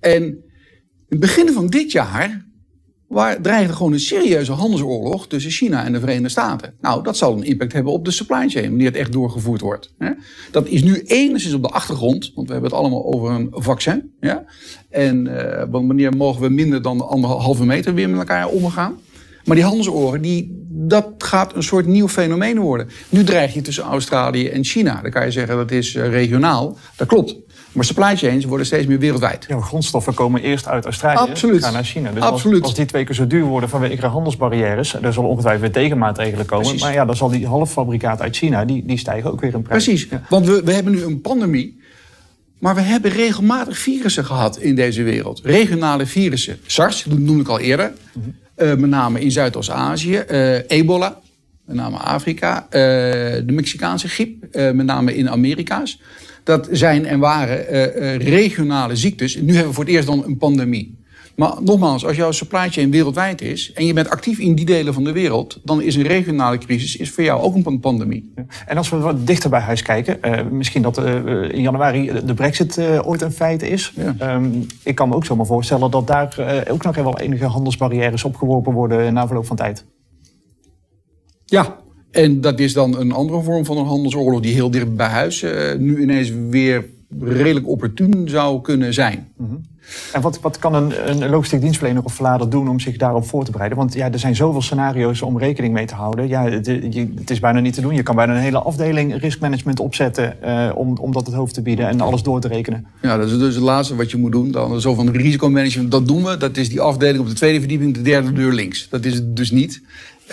[0.00, 0.42] En in
[1.08, 2.45] het begin van dit jaar
[3.08, 6.74] waar dreigde gewoon een serieuze handelsoorlog tussen China en de Verenigde Staten.
[6.80, 9.92] Nou, dat zal een impact hebben op de supply chain, wanneer het echt doorgevoerd wordt.
[10.50, 14.12] Dat is nu enigszins op de achtergrond, want we hebben het allemaal over een vaccin.
[14.20, 14.44] Ja?
[14.90, 18.98] En uh, wanneer mogen we minder dan anderhalve meter weer met elkaar omgaan?
[19.44, 22.88] Maar die handelsoorlog, die, dat gaat een soort nieuw fenomeen worden.
[23.08, 25.02] Nu dreig je tussen Australië en China.
[25.02, 26.76] Dan kan je zeggen dat is uh, regionaal.
[26.96, 27.36] Dat klopt.
[27.76, 29.44] Maar supply chains worden steeds meer wereldwijd.
[29.48, 31.64] Ja, grondstoffen komen eerst uit Australië, Absoluut.
[31.64, 32.12] gaan naar China.
[32.12, 32.56] Dus Absoluut.
[32.56, 36.46] Als, als, die twee keer zo duur worden vanwege handelsbarrières, er zullen ongetwijfeld weer tegenmaatregelen
[36.46, 36.64] komen.
[36.64, 36.82] Precies.
[36.82, 39.84] Maar ja, dan zal die halffabrikaat uit China, die, die stijgen ook weer in prijs.
[39.84, 40.22] Precies, ja.
[40.28, 41.80] want we, we hebben nu een pandemie.
[42.58, 45.40] Maar we hebben regelmatig virussen gehad in deze wereld.
[45.44, 46.58] Regionale virussen.
[46.66, 47.92] SARS, dat noemde ik al eerder.
[48.12, 48.66] Mm -hmm.
[48.66, 50.24] uh, met name in Zuidoost-Azië.
[50.30, 51.20] Uh, ebola,
[51.64, 52.62] met name Afrika.
[52.64, 56.00] Uh, de Mexicaanse griep, met name in Amerika's.
[56.46, 59.36] Dat zijn en waren uh, uh, regionale ziektes.
[59.36, 61.04] Nu hebben we voor het eerst dan een pandemie.
[61.36, 64.94] Maar nogmaals, als jouw supply chain wereldwijd is en je bent actief in die delen
[64.94, 68.32] van de wereld, dan is een regionale crisis is voor jou ook een pandemie.
[68.66, 71.14] En als we wat dichter bij huis kijken, uh, misschien dat uh,
[71.52, 73.92] in januari de brexit uh, ooit een feit is.
[73.96, 74.34] Ja.
[74.34, 78.72] Um, ik kan me ook zomaar voorstellen dat daar ook nog wel enige handelsbarrières opgeworpen
[78.72, 79.84] worden na verloop van tijd.
[81.44, 81.76] Ja,
[82.16, 85.42] en dat is dan een andere vorm van een handelsoorlog die heel dicht bij huis
[85.42, 86.84] uh, nu ineens weer
[87.20, 89.28] redelijk opportun zou kunnen zijn.
[89.36, 89.60] Mm -hmm.
[90.12, 93.44] En wat, wat kan een, een logistiek dienstverlener of verlader doen om zich daarop voor
[93.44, 93.78] te bereiden?
[93.78, 96.28] Want ja, er zijn zoveel scenario's om rekening mee te houden.
[96.28, 97.94] Ja, het, je, het is bijna niet te doen.
[97.94, 101.62] Je kan bijna een hele afdeling riskmanagement opzetten uh, om, om dat het hoofd te
[101.62, 102.86] bieden en alles door te rekenen.
[103.02, 104.50] Ja, dat is dus het laatste wat je moet doen.
[104.50, 106.36] Dan zo van risicomanagement, dat doen we.
[106.36, 108.88] Dat is die afdeling op de tweede verdieping, de derde deur links.
[108.88, 109.82] Dat is het dus niet.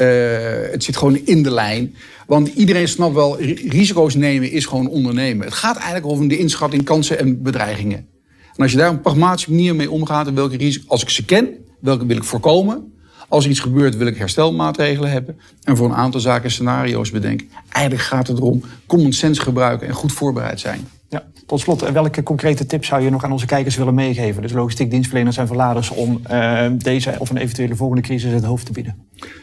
[0.02, 1.96] Uh, het zit gewoon in de lijn.
[2.28, 5.46] Want iedereen snapt wel, risico's nemen is gewoon ondernemen.
[5.46, 8.08] Het gaat eigenlijk over de inschatting, kansen en bedreigingen.
[8.56, 11.50] En als je daar een pragmatische manier mee omgaat, welke risico's, als ik ze ken,
[11.80, 12.94] welke wil ik voorkomen.
[13.28, 15.40] Als iets gebeurt, wil ik herstelmaatregelen hebben.
[15.64, 17.50] En voor een aantal zaken scenario's bedenken.
[17.70, 20.88] Eigenlijk gaat het erom common sense gebruiken en goed voorbereid zijn.
[21.54, 24.42] Tot slot, welke concrete tips zou je nog aan onze kijkers willen meegeven?
[24.42, 28.66] Dus logistiek dienstverleners en verladers om uh, deze of een eventuele volgende crisis het hoofd
[28.66, 28.96] te bieden.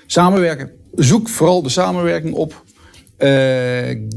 [0.07, 0.71] Samenwerken.
[0.95, 2.65] Zoek vooral de samenwerking op.
[3.19, 3.29] Uh,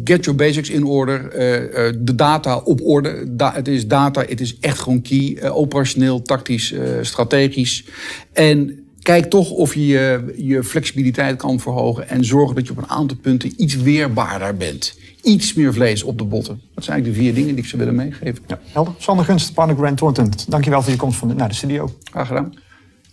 [0.03, 1.35] get your basics in order.
[1.35, 3.35] Uh, uh, de data op orde.
[3.35, 5.49] Da het is data, het is echt gewoon key.
[5.49, 7.85] operationeel, tactisch, strategisch.
[8.31, 12.77] En kijk toch of je je, je flexibiliteit kan verhogen en zorgen dat je op
[12.77, 14.97] een aantal punten iets weerbaarder bent.
[15.21, 16.61] Iets meer vlees op de botten.
[16.73, 18.43] Dat zijn eigenlijk de vier dingen die ik ze willen meegeven.
[18.47, 18.93] Ja, helder.
[18.97, 20.31] Sander Gunst, partner Grant Thornton.
[20.47, 21.89] Dankjewel voor je komst van de, naar de studio.
[22.03, 22.53] Graag gedaan.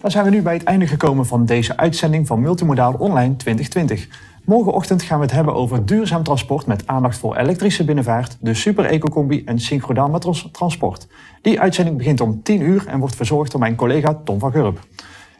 [0.00, 4.08] Dan zijn we nu bij het einde gekomen van deze uitzending van Multimodaal Online 2020.
[4.44, 8.84] Morgenochtend gaan we het hebben over duurzaam transport met aandacht voor elektrische binnenvaart, de Super
[8.84, 10.20] Eco-combi en synchrodaal
[10.52, 11.06] transport.
[11.42, 14.86] Die uitzending begint om 10 uur en wordt verzorgd door mijn collega Tom van Gurp.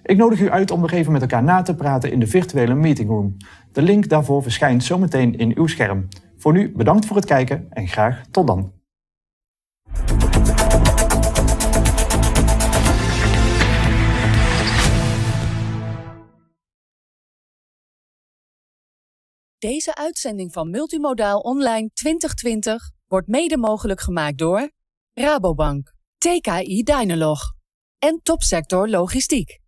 [0.03, 2.75] Ik nodig u uit om nog even met elkaar na te praten in de virtuele
[2.75, 3.37] meetingroom.
[3.73, 6.09] De link daarvoor verschijnt zometeen in uw scherm.
[6.37, 8.73] Voor nu bedankt voor het kijken en graag tot dan.
[19.59, 24.71] Deze uitzending van Multimodaal Online 2020 wordt mede mogelijk gemaakt door
[25.13, 27.41] Rabobank, TKI Dynalog
[27.99, 29.60] en Topsector Logistiek.